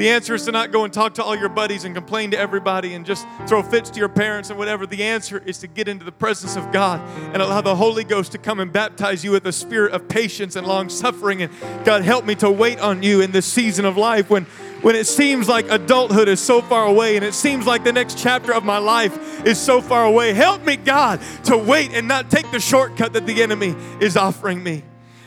The 0.00 0.08
answer 0.08 0.34
is 0.34 0.46
to 0.46 0.50
not 0.50 0.72
go 0.72 0.84
and 0.84 0.92
talk 0.94 1.12
to 1.16 1.22
all 1.22 1.36
your 1.36 1.50
buddies 1.50 1.84
and 1.84 1.94
complain 1.94 2.30
to 2.30 2.38
everybody 2.38 2.94
and 2.94 3.04
just 3.04 3.26
throw 3.46 3.62
fits 3.62 3.90
to 3.90 3.98
your 3.98 4.08
parents 4.08 4.48
and 4.48 4.58
whatever. 4.58 4.86
The 4.86 5.02
answer 5.02 5.42
is 5.44 5.58
to 5.58 5.66
get 5.66 5.88
into 5.88 6.06
the 6.06 6.10
presence 6.10 6.56
of 6.56 6.72
God 6.72 7.02
and 7.34 7.42
allow 7.42 7.60
the 7.60 7.76
Holy 7.76 8.02
Ghost 8.02 8.32
to 8.32 8.38
come 8.38 8.60
and 8.60 8.72
baptize 8.72 9.22
you 9.22 9.32
with 9.32 9.46
a 9.46 9.52
spirit 9.52 9.92
of 9.92 10.08
patience 10.08 10.56
and 10.56 10.66
long 10.66 10.88
suffering. 10.88 11.42
And 11.42 11.52
God, 11.84 12.00
help 12.00 12.24
me 12.24 12.34
to 12.36 12.50
wait 12.50 12.80
on 12.80 13.02
you 13.02 13.20
in 13.20 13.30
this 13.30 13.44
season 13.44 13.84
of 13.84 13.98
life 13.98 14.30
when, 14.30 14.44
when 14.80 14.96
it 14.96 15.06
seems 15.06 15.50
like 15.50 15.68
adulthood 15.68 16.28
is 16.28 16.40
so 16.40 16.62
far 16.62 16.86
away 16.86 17.16
and 17.16 17.22
it 17.22 17.34
seems 17.34 17.66
like 17.66 17.84
the 17.84 17.92
next 17.92 18.16
chapter 18.16 18.54
of 18.54 18.64
my 18.64 18.78
life 18.78 19.44
is 19.44 19.60
so 19.60 19.82
far 19.82 20.06
away. 20.06 20.32
Help 20.32 20.64
me, 20.64 20.76
God, 20.76 21.20
to 21.44 21.58
wait 21.58 21.92
and 21.92 22.08
not 22.08 22.30
take 22.30 22.50
the 22.52 22.60
shortcut 22.60 23.12
that 23.12 23.26
the 23.26 23.42
enemy 23.42 23.76
is 24.00 24.16
offering 24.16 24.62
me. 24.62 24.82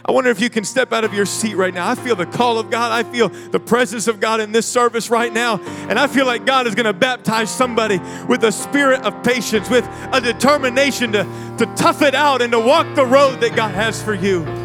I 0.05 0.11
wonder 0.11 0.29
if 0.29 0.41
you 0.41 0.49
can 0.49 0.65
step 0.65 0.91
out 0.91 1.05
of 1.05 1.13
your 1.13 1.25
seat 1.25 1.55
right 1.55 1.73
now. 1.73 1.87
I 1.87 1.95
feel 1.95 2.15
the 2.15 2.25
call 2.25 2.59
of 2.59 2.69
God. 2.69 2.91
I 2.91 3.09
feel 3.09 3.29
the 3.29 3.59
presence 3.59 4.07
of 4.07 4.19
God 4.19 4.41
in 4.41 4.51
this 4.51 4.65
service 4.65 5.09
right 5.09 5.31
now. 5.31 5.61
And 5.87 5.97
I 5.97 6.07
feel 6.07 6.25
like 6.25 6.45
God 6.45 6.67
is 6.67 6.75
going 6.75 6.85
to 6.85 6.93
baptize 6.93 7.49
somebody 7.49 7.99
with 8.27 8.43
a 8.43 8.51
spirit 8.51 9.01
of 9.03 9.23
patience, 9.23 9.69
with 9.69 9.87
a 10.11 10.19
determination 10.19 11.13
to, 11.13 11.23
to 11.57 11.65
tough 11.77 12.01
it 12.01 12.15
out 12.15 12.41
and 12.41 12.51
to 12.51 12.59
walk 12.59 12.95
the 12.95 13.05
road 13.05 13.39
that 13.41 13.55
God 13.55 13.73
has 13.75 14.03
for 14.03 14.13
you. 14.13 14.62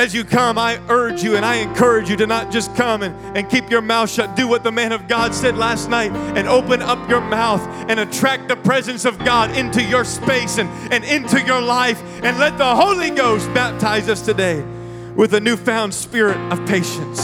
As 0.00 0.14
you 0.14 0.24
come, 0.24 0.56
I 0.56 0.80
urge 0.88 1.22
you 1.22 1.36
and 1.36 1.44
I 1.44 1.56
encourage 1.56 2.08
you 2.08 2.16
to 2.16 2.26
not 2.26 2.50
just 2.50 2.74
come 2.74 3.02
and, 3.02 3.14
and 3.36 3.50
keep 3.50 3.68
your 3.68 3.82
mouth 3.82 4.08
shut. 4.08 4.34
Do 4.34 4.48
what 4.48 4.64
the 4.64 4.72
man 4.72 4.92
of 4.92 5.06
God 5.06 5.34
said 5.34 5.58
last 5.58 5.90
night 5.90 6.10
and 6.10 6.48
open 6.48 6.80
up 6.80 7.06
your 7.10 7.20
mouth 7.20 7.60
and 7.86 8.00
attract 8.00 8.48
the 8.48 8.56
presence 8.56 9.04
of 9.04 9.18
God 9.18 9.54
into 9.54 9.82
your 9.82 10.06
space 10.06 10.56
and, 10.56 10.70
and 10.90 11.04
into 11.04 11.42
your 11.42 11.60
life. 11.60 12.00
And 12.24 12.38
let 12.38 12.56
the 12.56 12.74
Holy 12.74 13.10
Ghost 13.10 13.46
baptize 13.52 14.08
us 14.08 14.22
today 14.24 14.64
with 15.14 15.34
a 15.34 15.40
newfound 15.40 15.92
spirit 15.92 16.38
of 16.50 16.66
patience. 16.66 17.20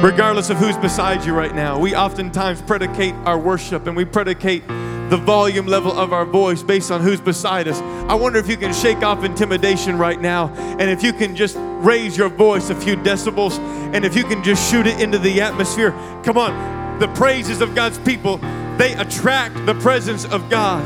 Regardless 0.00 0.48
of 0.48 0.58
who's 0.58 0.76
beside 0.76 1.24
you 1.24 1.34
right 1.34 1.56
now, 1.56 1.76
we 1.76 1.96
oftentimes 1.96 2.62
predicate 2.62 3.16
our 3.26 3.36
worship 3.36 3.88
and 3.88 3.96
we 3.96 4.04
predicate 4.04 4.62
the 5.08 5.16
volume 5.16 5.66
level 5.66 5.92
of 5.92 6.12
our 6.12 6.24
voice 6.24 6.62
based 6.62 6.90
on 6.90 7.00
who's 7.00 7.20
beside 7.20 7.66
us. 7.66 7.80
I 8.10 8.14
wonder 8.14 8.38
if 8.38 8.48
you 8.48 8.56
can 8.56 8.72
shake 8.72 9.02
off 9.02 9.24
intimidation 9.24 9.96
right 9.96 10.20
now 10.20 10.48
and 10.54 10.82
if 10.82 11.02
you 11.02 11.12
can 11.12 11.34
just 11.34 11.56
raise 11.58 12.16
your 12.16 12.28
voice 12.28 12.70
a 12.70 12.74
few 12.74 12.96
decibels 12.96 13.58
and 13.94 14.04
if 14.04 14.14
you 14.14 14.24
can 14.24 14.42
just 14.42 14.70
shoot 14.70 14.86
it 14.86 15.00
into 15.00 15.18
the 15.18 15.40
atmosphere. 15.40 15.92
Come 16.24 16.36
on, 16.36 16.98
the 16.98 17.08
praises 17.08 17.60
of 17.60 17.74
God's 17.74 17.98
people, 18.00 18.38
they 18.76 18.94
attract 18.94 19.64
the 19.66 19.74
presence 19.74 20.24
of 20.26 20.48
God. 20.50 20.82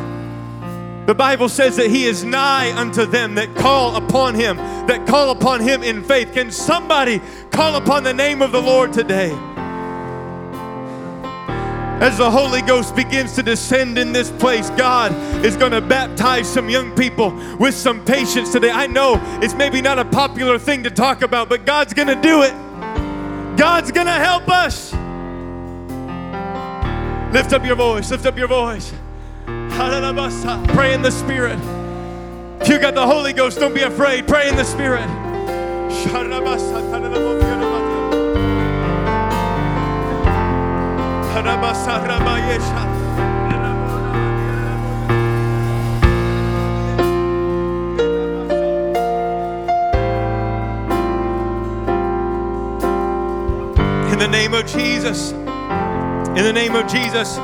The 1.06 1.14
Bible 1.14 1.48
says 1.48 1.76
that 1.76 1.90
He 1.90 2.04
is 2.04 2.22
nigh 2.22 2.72
unto 2.78 3.06
them 3.06 3.34
that 3.34 3.56
call 3.56 3.96
upon 3.96 4.36
Him, 4.36 4.56
that 4.86 5.04
call 5.06 5.30
upon 5.30 5.60
Him 5.60 5.82
in 5.82 6.04
faith. 6.04 6.32
Can 6.32 6.52
somebody 6.52 7.20
call 7.50 7.74
upon 7.74 8.04
the 8.04 8.14
name 8.14 8.40
of 8.40 8.52
the 8.52 8.62
Lord 8.62 8.92
today? 8.92 9.36
As 12.02 12.18
the 12.18 12.28
Holy 12.28 12.62
Ghost 12.62 12.96
begins 12.96 13.36
to 13.36 13.44
descend 13.44 13.96
in 13.96 14.12
this 14.12 14.28
place, 14.28 14.70
God 14.70 15.14
is 15.46 15.56
going 15.56 15.70
to 15.70 15.80
baptize 15.80 16.52
some 16.52 16.68
young 16.68 16.90
people 16.96 17.30
with 17.60 17.76
some 17.76 18.04
patience 18.04 18.50
today. 18.50 18.72
I 18.72 18.88
know 18.88 19.20
it's 19.40 19.54
maybe 19.54 19.80
not 19.80 20.00
a 20.00 20.04
popular 20.04 20.58
thing 20.58 20.82
to 20.82 20.90
talk 20.90 21.22
about, 21.22 21.48
but 21.48 21.64
God's 21.64 21.94
going 21.94 22.08
to 22.08 22.20
do 22.20 22.42
it. 22.42 22.50
God's 23.56 23.92
going 23.92 24.08
to 24.08 24.12
help 24.12 24.48
us. 24.48 24.92
Lift 27.32 27.52
up 27.52 27.64
your 27.64 27.76
voice, 27.76 28.10
lift 28.10 28.26
up 28.26 28.36
your 28.36 28.48
voice. 28.48 28.92
Pray 30.74 30.94
in 30.94 31.02
the 31.02 31.10
Spirit. 31.12 31.58
If 32.60 32.68
you 32.68 32.80
got 32.80 32.96
the 32.96 33.06
Holy 33.06 33.32
Ghost, 33.32 33.60
don't 33.60 33.74
be 33.74 33.82
afraid. 33.82 34.26
Pray 34.26 34.48
in 34.48 34.56
the 34.56 34.64
Spirit. 34.64 35.08
In 54.12 54.18
the 54.18 54.28
name 54.28 54.54
of 54.54 54.66
Jesus, 54.66 55.32
in 55.32 56.44
the 56.44 56.52
name 56.52 56.76
of 56.76 56.86
Jesus, 56.86 57.36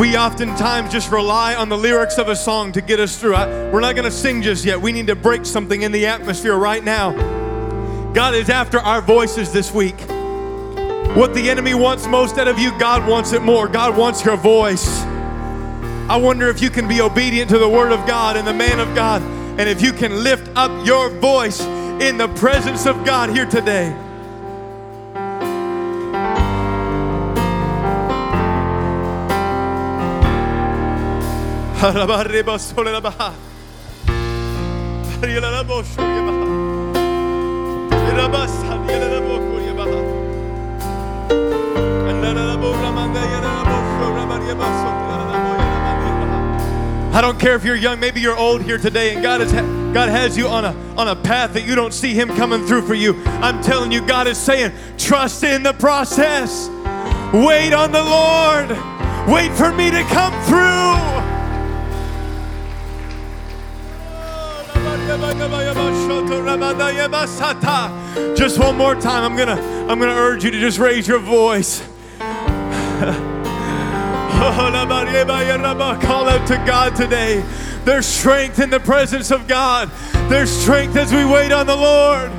we 0.00 0.16
oftentimes 0.16 0.90
just 0.90 1.10
rely 1.10 1.54
on 1.54 1.68
the 1.68 1.76
lyrics 1.76 2.16
of 2.16 2.28
a 2.28 2.36
song 2.36 2.72
to 2.72 2.80
get 2.80 2.98
us 2.98 3.20
through. 3.20 3.34
I, 3.34 3.70
we're 3.70 3.80
not 3.80 3.94
going 3.94 4.04
to 4.06 4.10
sing 4.10 4.40
just 4.40 4.64
yet. 4.64 4.80
We 4.80 4.92
need 4.92 5.08
to 5.08 5.16
break 5.16 5.44
something 5.44 5.82
in 5.82 5.92
the 5.92 6.06
atmosphere 6.06 6.56
right 6.56 6.82
now. 6.82 7.12
God 8.14 8.34
is 8.34 8.48
after 8.48 8.78
our 8.78 9.02
voices 9.02 9.52
this 9.52 9.70
week. 9.70 9.96
What 11.16 11.34
the 11.34 11.50
enemy 11.50 11.74
wants 11.74 12.06
most 12.06 12.38
out 12.38 12.48
of 12.48 12.58
you, 12.58 12.78
God 12.78 13.08
wants 13.08 13.32
it 13.32 13.42
more. 13.42 13.66
God 13.66 13.96
wants 13.96 14.24
your 14.24 14.36
voice. 14.36 15.02
I 16.08 16.16
wonder 16.16 16.48
if 16.48 16.62
you 16.62 16.70
can 16.70 16.86
be 16.86 17.00
obedient 17.00 17.50
to 17.50 17.58
the 17.58 17.68
word 17.68 17.92
of 17.92 18.06
God 18.06 18.36
and 18.36 18.46
the 18.46 18.54
man 18.54 18.78
of 18.78 18.94
God, 18.94 19.20
and 19.58 19.68
if 19.68 19.82
you 19.82 19.92
can 19.92 20.22
lift 20.22 20.48
up 20.56 20.86
your 20.86 21.10
voice 21.10 21.60
in 21.60 22.18
the 22.18 22.28
presence 22.36 22.86
of 22.86 23.04
God 23.04 23.30
here 23.30 23.46
today. 23.46 23.96
I 47.12 47.20
don't 47.20 47.38
care 47.38 47.54
if 47.54 47.64
you're 47.64 47.76
young, 47.76 48.00
maybe 48.00 48.20
you're 48.20 48.36
old 48.36 48.62
here 48.62 48.78
today, 48.78 49.12
and 49.12 49.22
God 49.22 49.40
has 49.40 49.52
God 49.52 50.08
has 50.08 50.36
you 50.38 50.46
on 50.46 50.64
a 50.64 50.72
on 50.96 51.08
a 51.08 51.16
path 51.16 51.52
that 51.54 51.66
you 51.66 51.74
don't 51.74 51.92
see 51.92 52.14
Him 52.14 52.28
coming 52.28 52.64
through 52.66 52.86
for 52.86 52.94
you. 52.94 53.20
I'm 53.26 53.62
telling 53.62 53.90
you, 53.90 54.06
God 54.06 54.26
is 54.26 54.38
saying, 54.38 54.72
trust 54.96 55.42
in 55.42 55.62
the 55.62 55.72
process. 55.72 56.68
Wait 57.32 57.72
on 57.72 57.92
the 57.92 58.02
Lord. 58.02 58.70
Wait 59.28 59.52
for 59.52 59.72
me 59.72 59.90
to 59.90 60.02
come 60.04 60.32
through. 60.44 60.78
Just 68.36 68.58
one 68.58 68.76
more 68.76 68.94
time. 68.94 69.24
I'm 69.24 69.36
gonna 69.36 69.60
I'm 69.90 69.98
gonna 69.98 70.12
urge 70.12 70.44
you 70.44 70.50
to 70.50 70.60
just 70.60 70.78
raise 70.78 71.08
your 71.08 71.18
voice. 71.18 71.82
Call 76.00 76.28
out 76.28 76.46
to 76.46 76.56
God 76.58 76.94
today. 76.94 77.44
There's 77.84 78.06
strength 78.06 78.60
in 78.60 78.70
the 78.70 78.78
presence 78.78 79.30
of 79.30 79.48
God. 79.48 79.90
There's 80.28 80.50
strength 80.50 80.94
as 80.96 81.12
we 81.12 81.24
wait 81.24 81.50
on 81.52 81.66
the 81.66 81.76
Lord. 81.76 82.30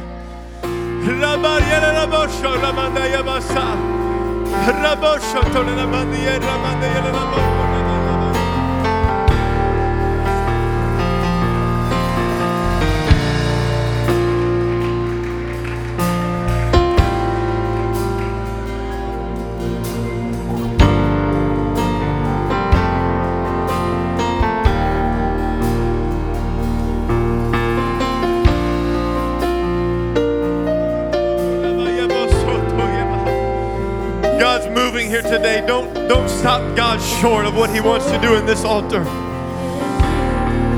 Here 35.21 35.37
today. 35.37 35.65
Don't, 35.65 35.93
don't 36.07 36.29
stop 36.29 36.75
God 36.75 37.01
short 37.01 37.45
of 37.45 37.55
what 37.55 37.69
He 37.69 37.81
wants 37.81 38.09
to 38.11 38.19
do 38.19 38.35
in 38.35 38.45
this 38.45 38.63
altar. 38.63 39.03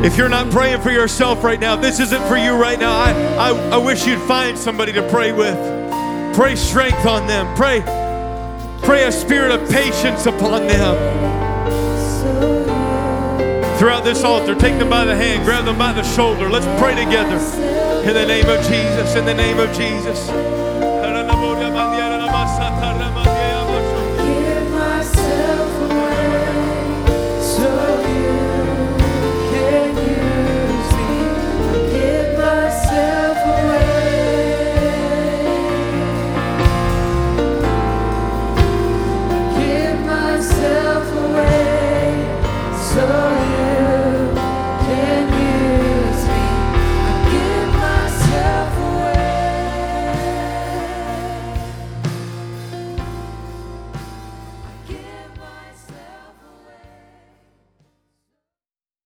If 0.03 0.17
you're 0.17 0.29
not 0.29 0.49
praying 0.51 0.81
for 0.81 0.91
yourself 0.91 1.43
right 1.43 1.59
now, 1.59 1.75
this 1.75 1.99
isn't 1.99 2.23
for 2.27 2.37
you 2.37 2.53
right 2.53 2.79
now. 2.79 2.91
I, 2.91 3.11
I, 3.35 3.49
I 3.73 3.77
wish 3.77 4.07
you'd 4.07 4.21
find 4.21 4.57
somebody 4.57 4.93
to 4.93 5.07
pray 5.09 5.31
with. 5.31 5.55
Pray 6.35 6.55
strength 6.55 7.05
on 7.05 7.27
them. 7.27 7.55
Pray, 7.55 7.81
pray 8.83 9.05
a 9.05 9.11
spirit 9.11 9.51
of 9.51 9.69
patience 9.69 10.25
upon 10.25 10.67
them. 10.67 11.19
Throughout 13.77 14.03
this 14.03 14.23
altar, 14.23 14.55
take 14.55 14.77
them 14.77 14.89
by 14.89 15.05
the 15.05 15.15
hand, 15.15 15.43
grab 15.43 15.65
them 15.65 15.77
by 15.77 15.91
the 15.91 16.03
shoulder. 16.03 16.49
Let's 16.49 16.65
pray 16.81 16.95
together. 16.95 17.37
In 18.07 18.13
the 18.13 18.25
name 18.25 18.47
of 18.47 18.59
Jesus, 18.67 19.15
in 19.15 19.25
the 19.25 19.33
name 19.33 19.59
of 19.59 19.71
Jesus. 19.75 20.60